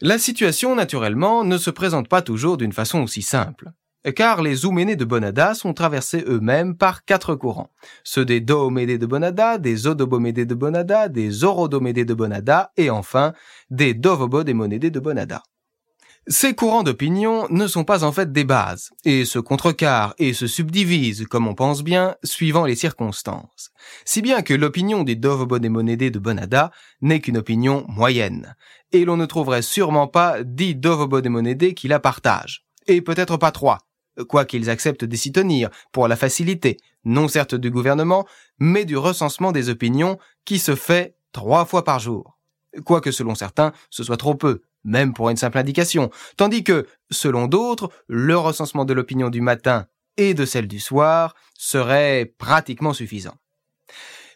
La 0.00 0.18
situation, 0.18 0.74
naturellement, 0.74 1.44
ne 1.44 1.56
se 1.56 1.70
présente 1.70 2.08
pas 2.08 2.20
toujours 2.20 2.56
d'une 2.56 2.72
façon 2.72 3.02
aussi 3.02 3.22
simple, 3.22 3.70
car 4.16 4.42
les 4.42 4.66
Ouménés 4.66 4.96
de 4.96 5.04
Bonada 5.04 5.54
sont 5.54 5.72
traversés 5.72 6.24
eux-mêmes 6.26 6.76
par 6.76 7.04
quatre 7.04 7.36
courants, 7.36 7.70
ceux 8.02 8.24
des 8.24 8.40
Doomédés 8.40 8.98
de 8.98 9.06
Bonada, 9.06 9.56
des 9.58 9.86
Odobomédés 9.86 10.44
de 10.44 10.54
Bonada, 10.54 11.08
des 11.08 11.44
Orodomédés 11.44 12.04
de 12.04 12.14
Bonada, 12.14 12.72
et 12.76 12.90
enfin 12.90 13.32
des 13.70 13.94
Dovobodémonédés 13.94 14.90
de 14.90 15.00
Bonada. 15.00 15.42
Ces 16.26 16.54
courants 16.54 16.82
d'opinion 16.82 17.46
ne 17.50 17.66
sont 17.66 17.84
pas 17.84 18.02
en 18.02 18.10
fait 18.10 18.32
des 18.32 18.44
bases, 18.44 18.92
et 19.04 19.26
se 19.26 19.38
contrecarrent 19.38 20.14
et 20.16 20.32
se 20.32 20.46
subdivisent, 20.46 21.26
comme 21.26 21.46
on 21.46 21.54
pense 21.54 21.82
bien, 21.82 22.16
suivant 22.24 22.64
les 22.64 22.76
circonstances. 22.76 23.72
Si 24.06 24.22
bien 24.22 24.40
que 24.40 24.54
l'opinion 24.54 25.04
des 25.04 25.16
Dovobodémonédés 25.16 26.10
de 26.10 26.18
Bonada 26.18 26.70
n'est 27.02 27.20
qu'une 27.20 27.36
opinion 27.36 27.84
moyenne, 27.88 28.56
et 28.92 29.04
l'on 29.04 29.18
ne 29.18 29.26
trouverait 29.26 29.60
sûrement 29.60 30.06
pas 30.06 30.42
dix 30.42 30.74
Dovobodémonédés 30.74 31.74
qui 31.74 31.88
la 31.88 32.00
partagent, 32.00 32.64
et 32.86 33.02
peut-être 33.02 33.36
pas 33.36 33.52
trois, 33.52 33.80
quoiqu'ils 34.26 34.70
acceptent 34.70 35.04
d'y 35.04 35.18
s'y 35.18 35.30
tenir, 35.30 35.68
pour 35.92 36.08
la 36.08 36.16
facilité, 36.16 36.78
non 37.04 37.28
certes 37.28 37.54
du 37.54 37.70
gouvernement, 37.70 38.26
mais 38.58 38.86
du 38.86 38.96
recensement 38.96 39.52
des 39.52 39.68
opinions 39.68 40.18
qui 40.46 40.58
se 40.58 40.74
fait 40.74 41.16
trois 41.32 41.66
fois 41.66 41.84
par 41.84 41.98
jour. 41.98 42.38
Quoique 42.86 43.10
selon 43.10 43.34
certains, 43.34 43.72
ce 43.90 44.02
soit 44.02 44.16
trop 44.16 44.34
peu, 44.34 44.62
même 44.84 45.12
pour 45.12 45.30
une 45.30 45.36
simple 45.36 45.58
indication, 45.58 46.10
tandis 46.36 46.64
que, 46.64 46.86
selon 47.10 47.46
d'autres, 47.46 47.90
le 48.06 48.36
recensement 48.36 48.84
de 48.84 48.92
l'opinion 48.92 49.30
du 49.30 49.40
matin 49.40 49.86
et 50.16 50.34
de 50.34 50.44
celle 50.44 50.68
du 50.68 50.80
soir 50.80 51.34
serait 51.58 52.32
pratiquement 52.38 52.92
suffisant. 52.92 53.34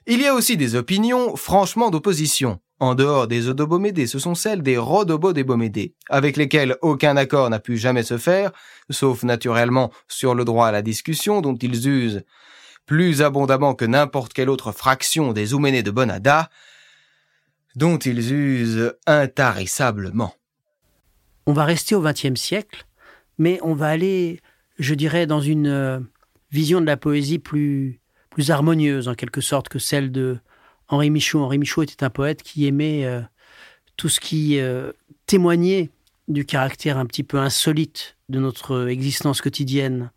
Il 0.07 0.23
y 0.23 0.27
a 0.27 0.35
aussi 0.35 0.57
des 0.57 0.75
opinions 0.75 1.37
franchement 1.37 1.91
d'opposition. 1.91 2.61
En 2.81 2.95
dehors 2.95 3.27
des 3.27 3.49
Odobomédés, 3.49 4.07
ce 4.07 4.19
sont 4.19 4.35
celles 4.35 4.63
des 4.63 4.79
Rodobodébomédés, 4.79 5.95
avec 6.09 6.37
lesquelles 6.37 6.77
aucun 6.81 7.17
accord 7.17 7.51
n'a 7.51 7.59
pu 7.59 7.77
jamais 7.77 8.05
se 8.05 8.19
faire, 8.19 8.53
sauf 8.89 9.25
naturellement 9.25 9.91
sur 10.07 10.35
le 10.35 10.45
droit 10.45 10.69
à 10.69 10.73
la 10.73 10.81
discussion 10.81 11.41
dont 11.41 11.57
ils 11.57 11.89
usent 11.89 12.23
plus 12.87 13.21
abondamment 13.21 13.75
que 13.75 13.85
n'importe 13.85 14.33
quelle 14.33 14.49
autre 14.49 14.73
fraction 14.73 15.33
des 15.33 15.53
Ouménés 15.53 15.83
de 15.83 15.91
Bonada, 15.91 16.49
dont 17.79 17.97
ils 17.99 18.33
usent 18.33 18.93
intarissablement. 19.07 20.35
On 21.47 21.53
va 21.53 21.65
rester 21.65 21.95
au 21.95 22.03
XXe 22.03 22.35
siècle, 22.35 22.85
mais 23.39 23.61
on 23.63 23.75
va 23.75 23.87
aller, 23.87 24.41
je 24.81 24.95
dirais, 24.95 25.29
dans 25.29 25.41
une 25.41 25.69
euh, 25.69 26.01
vision 26.51 26.81
de 26.81 26.87
la 26.87 26.97
poésie 26.97 27.39
plus, 27.39 28.01
plus 28.31 28.51
harmonieuse, 28.51 29.07
en 29.07 29.15
quelque 29.15 29.41
sorte, 29.41 29.69
que 29.69 29.79
celle 29.79 30.11
de 30.11 30.39
Henri 30.89 31.11
Michaud. 31.11 31.41
Henri 31.41 31.59
Michaud 31.59 31.85
était 31.85 32.03
un 32.03 32.11
poète 32.11 32.43
qui 32.43 32.67
aimait 32.67 33.05
euh, 33.05 33.21
tout 33.97 34.09
ce 34.09 34.19
qui 34.19 34.59
euh, 34.59 34.91
témoignait 35.27 35.91
du 36.27 36.45
caractère 36.45 36.99
un 36.99 37.07
petit 37.07 37.23
peu 37.23 37.39
insolite 37.39 38.17
de 38.29 38.41
notre 38.41 38.89
existence 38.89 39.41
quotidienne. 39.41 40.11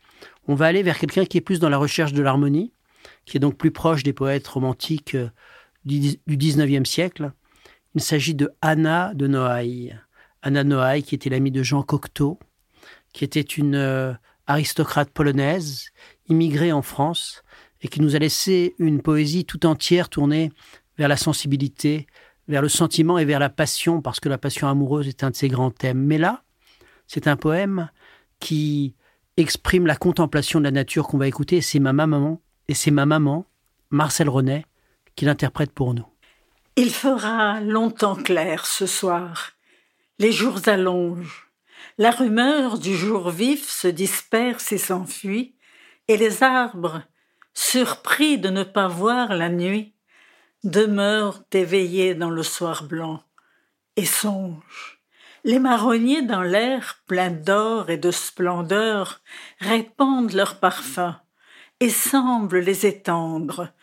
On 0.47 0.55
va 0.55 0.65
aller 0.65 0.81
vers 0.81 0.97
quelqu'un 0.97 1.25
qui 1.25 1.37
est 1.37 1.41
plus 1.41 1.59
dans 1.59 1.69
la 1.69 1.77
recherche 1.77 2.11
de 2.11 2.23
l'harmonie, 2.23 2.73
qui 3.25 3.37
est 3.37 3.39
donc 3.39 3.55
plus 3.55 3.71
proche 3.71 4.01
des 4.01 4.13
poètes 4.13 4.47
romantiques 4.47 5.15
du 5.85 6.17
XIXe 6.27 6.89
siècle. 6.89 7.31
Il 7.93 8.01
s'agit 8.01 8.35
de 8.35 8.49
Anna 8.61 9.13
de 9.13 9.27
Noailles. 9.27 9.99
Anna 10.41 10.63
Noailles, 10.63 11.03
qui 11.03 11.13
était 11.13 11.29
l'amie 11.29 11.51
de 11.51 11.61
Jean 11.61 11.83
Cocteau, 11.83 12.39
qui 13.11 13.25
était 13.25 13.41
une 13.41 13.75
euh, 13.75 14.13
aristocrate 14.47 15.09
polonaise, 15.09 15.89
immigrée 16.29 16.71
en 16.71 16.81
France, 16.81 17.43
et 17.81 17.89
qui 17.89 18.01
nous 18.01 18.15
a 18.15 18.19
laissé 18.19 18.75
une 18.79 19.01
poésie 19.01 19.43
tout 19.43 19.65
entière 19.65 20.07
tournée 20.07 20.51
vers 20.97 21.09
la 21.09 21.17
sensibilité, 21.17 22.07
vers 22.47 22.61
le 22.61 22.69
sentiment 22.69 23.17
et 23.17 23.25
vers 23.25 23.39
la 23.39 23.49
passion, 23.49 24.01
parce 24.01 24.21
que 24.21 24.29
la 24.29 24.37
passion 24.37 24.69
amoureuse 24.69 25.09
est 25.09 25.23
un 25.23 25.31
de 25.31 25.35
ses 25.35 25.49
grands 25.49 25.71
thèmes. 25.71 26.05
Mais 26.05 26.17
là, 26.17 26.43
c'est 27.07 27.27
un 27.27 27.35
poème 27.35 27.89
qui 28.39 28.95
exprime 29.35 29.85
la 29.85 29.97
contemplation 29.97 30.59
de 30.59 30.65
la 30.65 30.71
nature 30.71 31.07
qu'on 31.07 31.17
va 31.17 31.27
écouter, 31.27 31.57
et 31.57 31.61
c'est 31.61 31.79
ma 31.79 31.91
maman, 31.91 32.41
et 32.69 32.73
c'est 32.73 32.91
ma 32.91 33.05
maman, 33.05 33.45
Marcel 33.89 34.29
Renet, 34.29 34.65
qui 35.15 35.25
l'interprète 35.25 35.71
pour 35.71 35.93
nous. 35.93 36.10
Il 36.77 36.89
fera 36.89 37.59
longtemps 37.59 38.15
clair 38.15 38.65
ce 38.65 38.85
soir. 38.85 39.51
Les 40.19 40.31
jours 40.31 40.61
allongent. 40.67 41.49
La 41.97 42.11
rumeur 42.11 42.79
du 42.79 42.95
jour 42.95 43.29
vif 43.29 43.69
se 43.69 43.89
disperse 43.89 44.71
et 44.71 44.77
s'enfuit, 44.77 45.53
et 46.07 46.15
les 46.15 46.43
arbres, 46.43 47.01
surpris 47.53 48.37
de 48.37 48.49
ne 48.49 48.63
pas 48.63 48.87
voir 48.87 49.35
la 49.35 49.49
nuit, 49.49 49.93
demeurent 50.63 51.43
éveillés 51.51 52.15
dans 52.15 52.29
le 52.29 52.43
soir 52.43 52.85
blanc 52.85 53.21
et 53.97 54.05
songent. 54.05 54.99
Les 55.43 55.59
marronniers 55.59 56.21
dans 56.21 56.43
l'air 56.43 57.01
plein 57.05 57.31
d'or 57.31 57.89
et 57.89 57.97
de 57.97 58.11
splendeur 58.11 59.21
répandent 59.59 60.33
leurs 60.33 60.59
parfums 60.59 61.15
et 61.81 61.89
semblent 61.89 62.59
les 62.59 62.85
étendre 62.85 63.73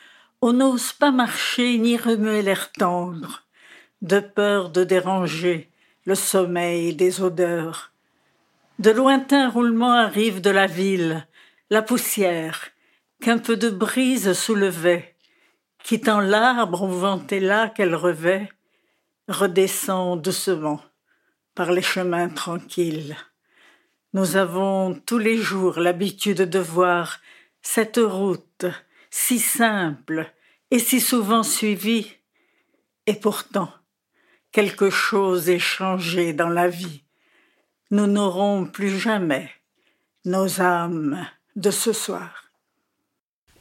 on 0.41 0.53
n'ose 0.53 0.93
pas 0.93 1.11
marcher 1.11 1.79
ni 1.79 1.97
remuer 1.97 2.43
l'air 2.43 2.71
tendre, 2.73 3.45
de 4.03 4.21
peur 4.21 4.71
de 4.71 4.85
déranger 4.85 5.71
le 6.05 6.15
sommeil 6.15 6.95
des 6.95 7.21
odeurs. 7.21 7.93
De 8.79 8.91
lointains 8.91 9.51
roulements 9.51 9.95
arrivent 9.95 10.41
de 10.41 10.51
la 10.51 10.67
ville, 10.67 11.27
la 11.71 11.83
poussière, 11.83 12.69
qu'un 13.21 13.39
peu 13.39 13.57
de 13.57 13.69
brise 13.69 14.33
soulevait, 14.33 15.17
quittant 15.83 16.21
l'arbre 16.21 16.83
au 16.83 17.41
là 17.41 17.69
qu'elle 17.69 17.97
revêt, 17.97 18.49
redescend 19.27 20.23
doucement 20.23 20.81
par 21.57 21.73
les 21.73 21.83
chemins 21.83 22.29
tranquilles. 22.29 23.17
Nous 24.15 24.37
avons 24.37 24.95
tous 24.95 25.19
les 25.19 25.37
jours 25.37 25.81
l'habitude 25.81 26.43
de 26.43 26.59
voir 26.61 27.19
cette 27.61 27.99
route 27.99 28.48
si 29.11 29.39
simple 29.39 30.33
et 30.71 30.79
si 30.79 31.01
souvent 31.01 31.43
suivi, 31.43 32.07
et 33.07 33.15
pourtant 33.15 33.73
quelque 34.53 34.91
chose 34.91 35.49
est 35.49 35.59
changé 35.59 36.33
dans 36.33 36.49
la 36.49 36.69
vie. 36.69 37.05
Nous 37.91 38.07
n'aurons 38.07 38.67
plus 38.67 38.99
jamais 38.99 39.51
nos 40.25 40.61
âmes 40.61 41.27
de 41.57 41.71
ce 41.71 41.93
soir. 41.93 42.51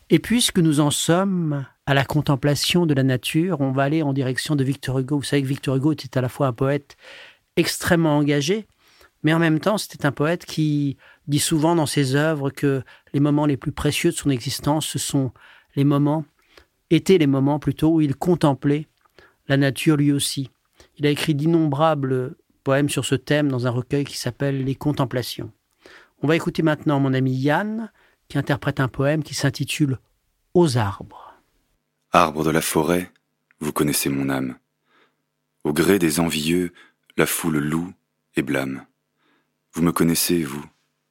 Et 0.10 0.20
puisque 0.20 0.60
nous 0.60 0.80
en 0.80 0.92
sommes 0.92 1.66
à 1.86 1.94
la 1.94 2.06
contemplation 2.06 2.86
de 2.86 2.94
la 2.94 3.04
nature, 3.04 3.62
on 3.62 3.72
va 3.72 3.84
aller 3.84 4.02
en 4.02 4.14
direction 4.14 4.56
de 4.56 4.64
Victor 4.64 5.00
Hugo. 5.00 5.18
Vous 5.18 5.24
savez 5.24 5.42
que 5.42 5.48
Victor 5.48 5.76
Hugo 5.76 5.94
était 5.94 6.18
à 6.18 6.22
la 6.22 6.30
fois 6.30 6.48
un 6.48 6.54
poète 6.54 6.98
extrêmement 7.56 8.18
engagé, 8.18 8.68
mais 9.24 9.34
en 9.34 9.40
même 9.40 9.60
temps, 9.60 9.78
c'était 9.78 10.06
un 10.06 10.12
poète 10.12 10.46
qui 10.46 10.98
dit 11.28 11.40
souvent 11.40 11.76
dans 11.76 11.86
ses 11.86 12.16
œuvres 12.16 12.50
que 12.50 12.84
les 13.14 13.20
moments 13.20 13.46
les 13.46 13.58
plus 13.58 13.72
précieux 13.72 14.12
de 14.12 14.16
son 14.16 14.30
existence, 14.30 14.86
ce 14.88 15.00
sont 15.00 15.32
les 15.76 15.84
moments, 15.84 16.26
étaient 16.90 17.18
les 17.18 17.28
moments 17.28 17.60
plutôt 17.60 17.96
où 17.96 18.02
il 18.02 18.16
contemplait 18.16 18.88
la 19.48 19.58
nature 19.58 19.98
lui 19.98 20.12
aussi. 20.12 20.50
Il 20.98 21.06
a 21.06 21.10
écrit 21.10 21.36
d'innombrables 21.36 22.36
poèmes 22.64 22.90
sur 22.90 23.06
ce 23.06 23.16
thème 23.16 23.50
dans 23.50 23.68
un 23.68 23.72
recueil 23.72 24.04
qui 24.04 24.18
s'appelle 24.18 24.64
Les 24.64 24.76
Contemplations. 24.76 25.52
On 26.22 26.28
va 26.28 26.36
écouter 26.36 26.64
maintenant 26.64 27.00
mon 27.00 27.14
ami 27.14 27.34
Yann, 27.34 27.92
qui 28.28 28.38
interprète 28.38 28.80
un 28.80 28.88
poème 28.88 29.24
qui 29.24 29.34
s'intitule 29.34 30.00
Aux 30.54 30.78
arbres. 30.78 31.36
Arbre 32.12 32.44
de 32.44 32.50
la 32.50 32.62
forêt, 32.62 33.12
vous 33.60 33.72
connaissez 33.72 34.10
mon 34.10 34.30
âme. 34.30 34.58
Au 35.64 35.74
gré 35.74 36.00
des 36.00 36.20
envieux, 36.20 36.74
la 37.16 37.26
foule 37.26 37.60
loue 37.60 37.94
et 38.36 38.42
blâme. 38.42 38.86
Vous 39.74 39.82
me 39.82 39.92
connaissez, 39.92 40.44
vous, 40.44 40.66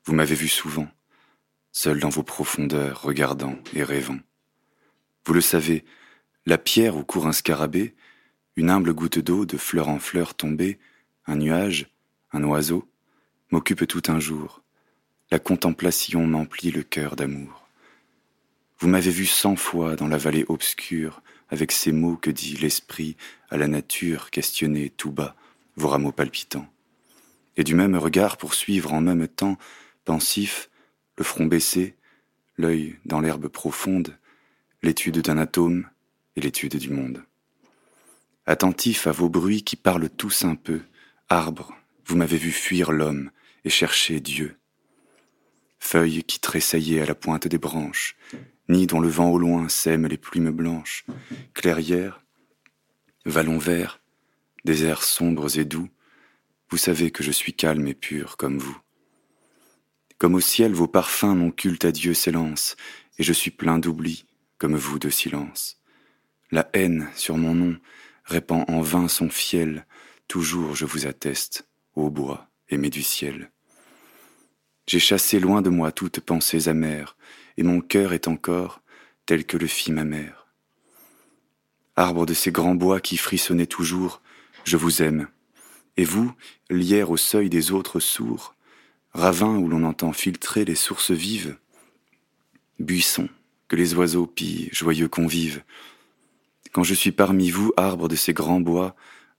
vous 0.07 0.15
m'avez 0.15 0.37
vu 0.37 0.47
souvent, 0.47 0.89
seul 1.73 1.99
dans 1.99 2.09
vos 2.09 2.23
profondeurs, 2.23 3.03
regardant 3.03 3.59
et 3.75 3.83
rêvant. 3.83 4.21
Vous 5.25 5.35
le 5.35 5.41
savez, 5.41 5.85
la 6.47 6.59
pierre 6.59 6.97
où 6.97 7.03
court 7.03 7.27
un 7.27 7.33
scarabée, 7.33 7.97
une 8.55 8.71
humble 8.71 8.95
goutte 8.95 9.19
d'eau 9.19 9.45
de 9.45 9.57
fleur 9.57 9.89
en 9.89 9.99
fleur 9.99 10.35
tombée, 10.35 10.79
un 11.27 11.35
nuage, 11.35 11.89
un 12.33 12.45
oiseau, 12.45 12.89
m'occupe 13.51 13.87
tout 13.89 14.03
un 14.07 14.21
jour. 14.21 14.63
La 15.33 15.41
contemplation 15.41 16.25
m'emplit 16.25 16.71
le 16.71 16.85
cœur 16.85 17.17
d'amour. 17.17 17.69
Vous 18.79 18.87
m'avez 18.87 19.11
vu 19.11 19.27
cent 19.27 19.57
fois 19.57 19.97
dans 19.97 20.07
la 20.07 20.19
vallée 20.19 20.45
obscure, 20.49 21.21
avec 21.49 21.73
ces 21.73 21.91
mots 21.91 22.17
que 22.17 22.31
dit 22.31 22.57
l'esprit 22.57 23.17
à 23.51 23.57
la 23.57 23.67
nature, 23.67 24.31
questionner 24.31 24.91
tout 24.91 25.11
bas 25.11 25.35
vos 25.75 25.89
rameaux 25.89 26.13
palpitants. 26.13 26.69
Et 27.57 27.65
du 27.65 27.75
même 27.75 27.97
regard 27.97 28.37
poursuivre 28.37 28.93
en 28.93 29.01
même 29.01 29.27
temps, 29.27 29.59
pensif, 30.07 30.71
le 31.19 31.25
front 31.25 31.45
baissé, 31.45 31.97
l'œil 32.57 32.97
dans 33.05 33.21
l'herbe 33.21 33.49
profonde, 33.49 34.17
l'étude 34.83 35.19
d'un 35.19 35.37
atome 35.37 35.87
et 36.37 36.41
l'étude 36.41 36.77
du 36.77 36.91
monde. 36.91 37.23
Attentif 38.47 39.07
à 39.07 39.13
vos 39.13 39.29
bruits 39.29 39.65
qui 39.65 39.77
parlent 39.77 40.09
tous 40.09 40.45
un 40.45 40.55
peu, 40.55 40.81
arbres, 41.29 41.77
vous 42.07 42.17
m'avez 42.17 42.39
vu 42.39 42.53
fuir 42.53 42.93
l'homme 42.93 43.31
et 43.65 43.71
chercher 43.71 44.21
Dieu. 44.21 44.57
Feuilles 45.81 46.23
qui 46.23 46.39
tressaillaient 46.39 47.03
à 47.03 47.07
la 47.07 47.17
pointe 47.17 47.49
des 47.49 47.59
branches, 47.59 48.17
ni 48.69 48.87
dont 48.87 49.01
le 49.01 49.09
vent 49.09 49.31
au 49.31 49.39
loin 49.39 49.69
sème 49.69 50.07
les 50.07 50.17
plumes 50.17 50.51
blanches, 50.51 51.05
clairières, 51.53 52.23
vallons 53.25 53.59
verts, 53.59 54.01
déserts 54.65 55.03
sombres 55.03 55.59
et 55.59 55.65
doux, 55.65 55.89
vous 56.71 56.79
savez 56.79 57.11
que 57.11 57.25
je 57.25 57.33
suis 57.33 57.55
calme 57.55 57.89
et 57.89 57.95
pur 57.95 58.37
comme 58.37 58.59
vous. 58.59 58.79
Comme 60.19 60.35
au 60.35 60.41
ciel 60.41 60.73
vos 60.73 60.89
parfums 60.89 61.35
mon 61.35 61.51
culte 61.51 61.85
à 61.85 61.93
Dieu 61.93 62.15
s'élance, 62.15 62.77
et 63.19 63.23
je 63.23 63.33
suis 63.33 63.51
plein 63.51 63.79
d'oubli, 63.79 64.25
comme 64.59 64.77
vous 64.77 64.99
de 64.99 65.11
silence. 65.11 65.81
La 66.51 66.69
haine 66.73 67.09
sur 67.15 67.37
mon 67.37 67.55
nom 67.55 67.77
répand 68.25 68.65
en 68.69 68.81
vain 68.81 69.09
son 69.09 69.29
fiel, 69.29 69.87
toujours 70.29 70.75
je 70.75 70.87
vous 70.87 71.07
atteste, 71.07 71.69
ô 71.95 72.11
bois 72.11 72.49
aimé 72.69 72.91
du 72.91 73.03
ciel. 73.03 73.51
J'ai 74.87 74.99
chassé 74.99 75.39
loin 75.39 75.63
de 75.63 75.71
moi 75.71 75.93
toutes 75.93 76.21
pensées 76.21 76.69
amères, 76.69 77.17
et 77.57 77.63
mon 77.63 77.81
cœur 77.81 78.13
est 78.13 78.29
encore 78.29 78.81
tel 79.27 79.45
que 79.45 79.57
le 79.57 79.67
fit 79.67 79.93
ma 79.93 80.05
mère. 80.05 80.47
Arbre 81.97 82.27
de 82.27 82.35
ces 82.35 82.53
grands 82.53 82.75
bois 82.75 83.01
qui 83.01 83.17
frissonnaient 83.17 83.67
toujours, 83.67 84.21
je 84.65 84.77
vous 84.77 85.03
aime. 85.03 85.29
Et 85.97 86.05
vous, 86.05 86.33
lierre 86.71 87.11
au 87.11 87.17
seuil 87.17 87.49
des 87.49 87.73
autres 87.73 88.01
sourds, 88.01 88.55
ravin 89.17 89.57
où 89.57 89.69
l'on 89.69 89.83
entend 89.83 90.13
filtrer 90.13 90.65
les 90.65 90.75
sources 90.75 91.11
vives, 91.11 91.57
buisson 92.79 93.29
que 93.67 93.75
les 93.75 93.95
oiseaux 93.95 94.27
pillent, 94.27 94.69
joyeux 94.73 95.09
convives. 95.09 95.65
Quand 96.73 96.85
je 96.85 96.95
suis 96.95 97.13
parmi 97.13 97.51
vous, 97.51 97.73
arbre 97.77 98.09
de 98.09 98.15
ces 98.15 98.35
grands 98.35 98.61
bois, 98.61 98.95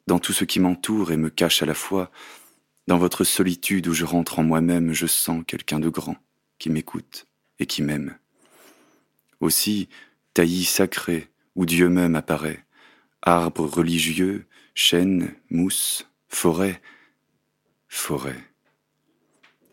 dans 0.08 0.20
tout 0.20 0.34
ce 0.34 0.46
qui 0.46 0.60
m'entoure 0.60 1.12
et 1.12 1.18
me 1.18 1.30
cache 1.30 1.62
à 1.62 1.66
la 1.66 1.76
fois, 1.76 2.12
dans 2.88 2.98
votre 2.98 3.24
solitude 3.24 3.88
où 3.88 3.94
je 3.94 4.04
rentre 4.04 4.40
en 4.40 4.44
moi-même, 4.44 4.94
je 4.94 5.06
sens 5.06 5.44
quelqu'un 5.46 5.80
de 5.80 5.90
grand 5.90 6.18
qui 6.58 6.70
m'écoute 6.70 7.28
et 7.60 7.68
qui 7.68 7.84
m'aime. 7.84 8.18
Aussi, 9.40 9.90
taillis 10.34 10.66
sacré, 10.66 11.30
où 11.56 11.66
Dieu 11.66 11.90
même 11.90 12.16
apparaît, 12.16 12.66
arbre 13.22 13.66
religieux, 13.66 14.46
chêne, 14.74 15.36
mousse, 15.50 16.08
forêt, 16.28 16.82
forêt. 17.88 18.44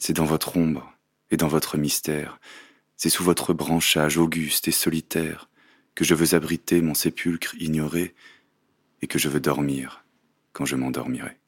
C'est 0.06 0.12
dans 0.12 0.26
votre 0.26 0.58
ombre 0.58 0.92
et 1.30 1.38
dans 1.38 1.48
votre 1.48 1.78
mystère, 1.78 2.38
c'est 2.94 3.08
sous 3.08 3.24
votre 3.24 3.54
branchage 3.54 4.18
auguste 4.18 4.68
et 4.68 4.70
solitaire 4.70 5.48
que 5.94 6.04
je 6.04 6.14
veux 6.14 6.34
abriter 6.34 6.82
mon 6.82 6.92
sépulcre 6.92 7.54
ignoré 7.58 8.14
et 9.00 9.06
que 9.06 9.18
je 9.18 9.30
veux 9.30 9.40
dormir 9.40 10.04
quand 10.52 10.66
je 10.66 10.76
m'endormirai. 10.76 11.38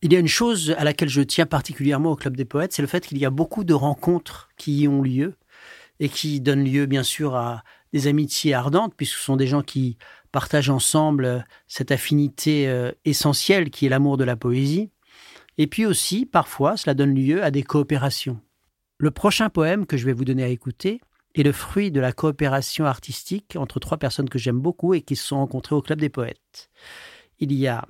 Il 0.00 0.12
y 0.12 0.16
a 0.16 0.18
une 0.18 0.26
chose 0.26 0.74
à 0.76 0.82
laquelle 0.82 1.08
je 1.08 1.22
tiens 1.22 1.46
particulièrement 1.46 2.10
au 2.10 2.16
Club 2.16 2.36
des 2.36 2.44
Poètes, 2.44 2.72
c'est 2.72 2.82
le 2.82 2.88
fait 2.88 3.06
qu'il 3.06 3.18
y 3.18 3.24
a 3.24 3.30
beaucoup 3.30 3.62
de 3.62 3.74
rencontres 3.74 4.48
qui 4.56 4.78
y 4.78 4.88
ont 4.88 5.00
lieu 5.00 5.36
et 6.00 6.08
qui 6.08 6.40
donnent 6.40 6.64
lieu 6.64 6.86
bien 6.86 7.04
sûr 7.04 7.36
à 7.36 7.62
des 7.92 8.08
amitiés 8.08 8.54
ardentes, 8.54 8.94
puisque 8.96 9.18
ce 9.18 9.22
sont 9.22 9.36
des 9.36 9.46
gens 9.46 9.62
qui 9.62 9.98
partagent 10.32 10.68
ensemble 10.68 11.46
cette 11.68 11.92
affinité 11.92 12.66
euh, 12.66 12.90
essentielle 13.04 13.70
qui 13.70 13.86
est 13.86 13.88
l'amour 13.88 14.16
de 14.16 14.24
la 14.24 14.34
poésie. 14.34 14.90
Et 15.62 15.68
puis 15.68 15.86
aussi, 15.86 16.26
parfois, 16.26 16.76
cela 16.76 16.92
donne 16.92 17.14
lieu 17.14 17.44
à 17.44 17.52
des 17.52 17.62
coopérations. 17.62 18.40
Le 18.98 19.12
prochain 19.12 19.48
poème 19.48 19.86
que 19.86 19.96
je 19.96 20.04
vais 20.04 20.12
vous 20.12 20.24
donner 20.24 20.42
à 20.42 20.48
écouter 20.48 21.00
est 21.36 21.44
le 21.44 21.52
fruit 21.52 21.92
de 21.92 22.00
la 22.00 22.12
coopération 22.12 22.84
artistique 22.84 23.54
entre 23.54 23.78
trois 23.78 23.96
personnes 23.96 24.28
que 24.28 24.40
j'aime 24.40 24.58
beaucoup 24.58 24.92
et 24.92 25.02
qui 25.02 25.14
se 25.14 25.24
sont 25.24 25.36
rencontrées 25.36 25.76
au 25.76 25.80
Club 25.80 26.00
des 26.00 26.08
Poètes. 26.08 26.68
Il 27.38 27.52
y 27.52 27.68
a 27.68 27.86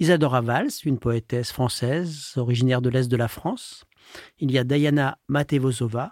Isadora 0.00 0.40
Valls, 0.40 0.72
une 0.84 0.98
poétesse 0.98 1.52
française 1.52 2.32
originaire 2.34 2.82
de 2.82 2.90
l'Est 2.90 3.06
de 3.06 3.16
la 3.16 3.28
France. 3.28 3.84
Il 4.40 4.50
y 4.50 4.58
a 4.58 4.64
Diana 4.64 5.16
Matevozova, 5.28 6.10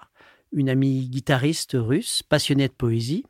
une 0.53 0.69
amie 0.69 1.09
guitariste 1.09 1.73
russe 1.75 2.23
passionnée 2.23 2.69
de 2.69 2.73
poésie. 2.73 3.25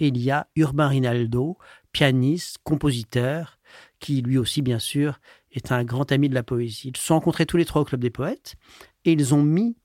Et 0.00 0.08
il 0.08 0.18
y 0.18 0.30
a 0.30 0.48
Urbain 0.54 0.88
Rinaldo, 0.88 1.56
pianiste, 1.92 2.58
compositeur, 2.62 3.58
qui 4.00 4.20
lui 4.20 4.36
aussi, 4.36 4.60
bien 4.60 4.78
sûr, 4.78 5.18
est 5.52 5.72
un 5.72 5.84
grand 5.84 6.10
ami 6.12 6.28
de 6.28 6.34
la 6.34 6.42
poésie. 6.42 6.88
Ils 6.88 6.96
se 6.96 7.04
sont 7.04 7.14
rencontrés 7.14 7.46
tous 7.46 7.56
les 7.56 7.64
trois 7.64 7.82
au 7.82 7.84
Club 7.84 8.00
des 8.00 8.10
Poètes 8.10 8.56
et 9.04 9.12
ils 9.12 9.34
ont 9.34 9.42
mis 9.42 9.76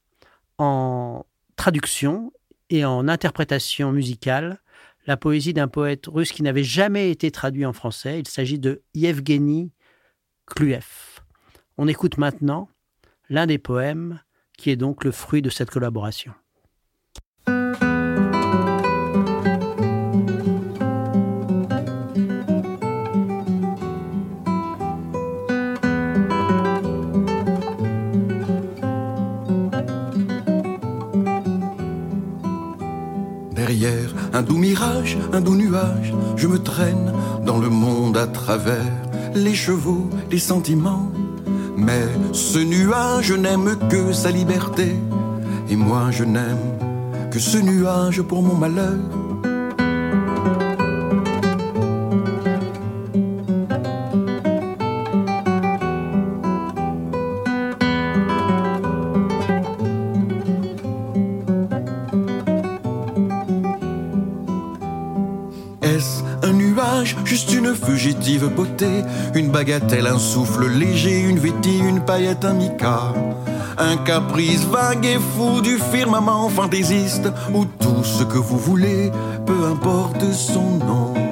en 0.58 1.26
traduction 1.56 2.32
et 2.70 2.86
en 2.86 3.08
interprétation 3.08 3.92
musicale 3.92 4.60
la 5.06 5.18
poésie 5.18 5.54
d'un 5.54 5.70
poète 5.70 6.06
russe 6.08 6.34
qui 6.34 6.44
n'avait 6.44 6.64
jamais 6.64 7.10
été 7.12 7.32
traduit 7.32 7.66
en 7.66 7.74
français. 7.74 8.20
Il 8.20 8.28
s'agit 8.28 8.60
de 8.60 8.84
Yevgeny 8.94 9.72
Kluev. 10.46 11.22
On 11.78 11.88
écoute 11.88 12.18
maintenant 12.18 12.70
l'un 13.30 13.48
des 13.48 13.58
poèmes 13.58 14.22
qui 14.58 14.70
est 14.70 14.76
donc 14.76 15.04
le 15.04 15.12
fruit 15.12 15.42
de 15.42 15.50
cette 15.50 15.70
collaboration. 15.70 16.34
Un 34.38 34.43
doux 34.43 34.58
mirage, 34.58 35.17
un 35.34 35.41
doux 35.41 35.56
nuage, 35.56 36.13
je 36.36 36.45
me 36.45 36.60
traîne 36.60 37.12
dans 37.43 37.58
le 37.58 37.69
monde 37.69 38.17
à 38.17 38.28
travers 38.28 38.93
les 39.34 39.56
chevaux, 39.56 40.08
les 40.30 40.38
sentiments. 40.38 41.12
Mais 41.76 42.06
ce 42.34 42.60
nuage 42.60 43.32
n'aime 43.32 43.76
que 43.89 44.13
sa 44.13 44.30
liberté, 44.30 44.95
et 45.71 45.76
moi 45.76 46.12
je 46.12 46.23
n'aime 46.23 46.67
que 47.32 47.39
ce 47.39 47.58
nuage 47.58 48.21
pour 48.21 48.43
mon 48.43 48.54
malheur. 48.54 49.00
Une 69.36 69.50
bagatelle, 69.50 70.08
un 70.08 70.17
souffle 70.17 70.67
léger, 70.67 71.20
une 71.20 71.39
vétille, 71.39 71.80
une 71.80 72.02
paillette, 72.02 72.43
un 72.46 72.54
mica. 72.54 73.13
Un 73.78 73.98
caprice 73.98 74.65
vague 74.65 75.06
et 75.06 75.20
fou 75.20 75.62
du 75.62 75.78
firmament 75.91 76.50
fantaisiste, 76.50 77.30
ou 77.54 77.65
tout 77.65 78.04
ce 78.04 78.24
que 78.24 78.38
vous 78.38 78.58
voulez, 78.58 79.12
peu 79.46 79.65
importe 79.65 80.32
son 80.34 80.78
nom. 80.78 81.27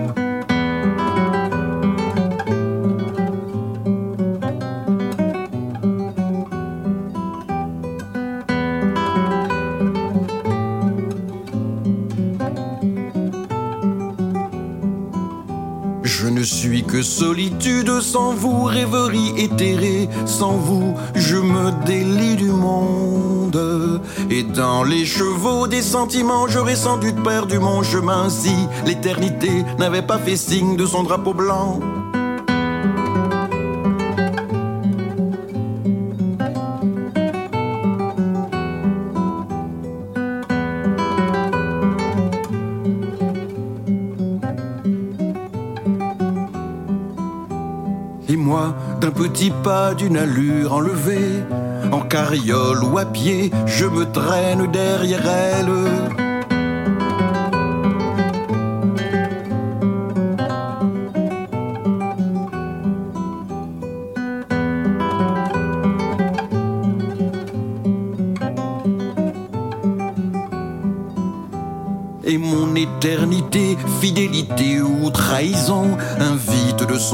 Solitude, 17.15 18.01
sans 18.01 18.34
vous, 18.34 18.63
rêverie 18.65 19.32
éthérée, 19.38 20.10
sans 20.25 20.58
vous, 20.58 20.93
je 21.15 21.38
me 21.38 21.71
délie 21.86 22.36
du 22.36 22.51
monde. 22.51 24.01
Et 24.30 24.43
dans 24.43 24.84
les 24.84 25.06
chevaux 25.06 25.65
des 25.67 25.82
sentiments, 25.82 26.47
j'aurais 26.49 26.75
sans 26.75 26.97
doute 26.97 27.23
perdu 27.23 27.58
mon 27.58 27.84
chemin 27.84 28.30
si 28.30 28.54
l'éternité 28.86 29.63
n'avait 29.80 30.01
pas 30.01 30.17
fait 30.17 30.36
signe 30.36 30.75
de 30.75 30.86
son 30.86 31.04
drapeau 31.04 31.34
blanc. 31.34 31.80
Petit 49.12 49.52
pas 49.63 49.93
d'une 49.93 50.17
allure 50.17 50.74
enlevée, 50.74 51.43
en 51.91 52.02
carriole 52.02 52.84
ou 52.84 52.98
à 52.98 53.06
pied, 53.06 53.52
je 53.65 53.86
me 53.86 54.06
traîne 54.12 54.69
derrière 54.71 55.26
elle. 55.26 56.24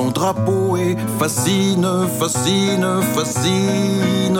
Son 0.01 0.11
drapeau 0.11 0.77
et 0.77 0.95
fascine, 1.19 1.87
fascine, 2.19 2.87
fascine. 3.13 4.39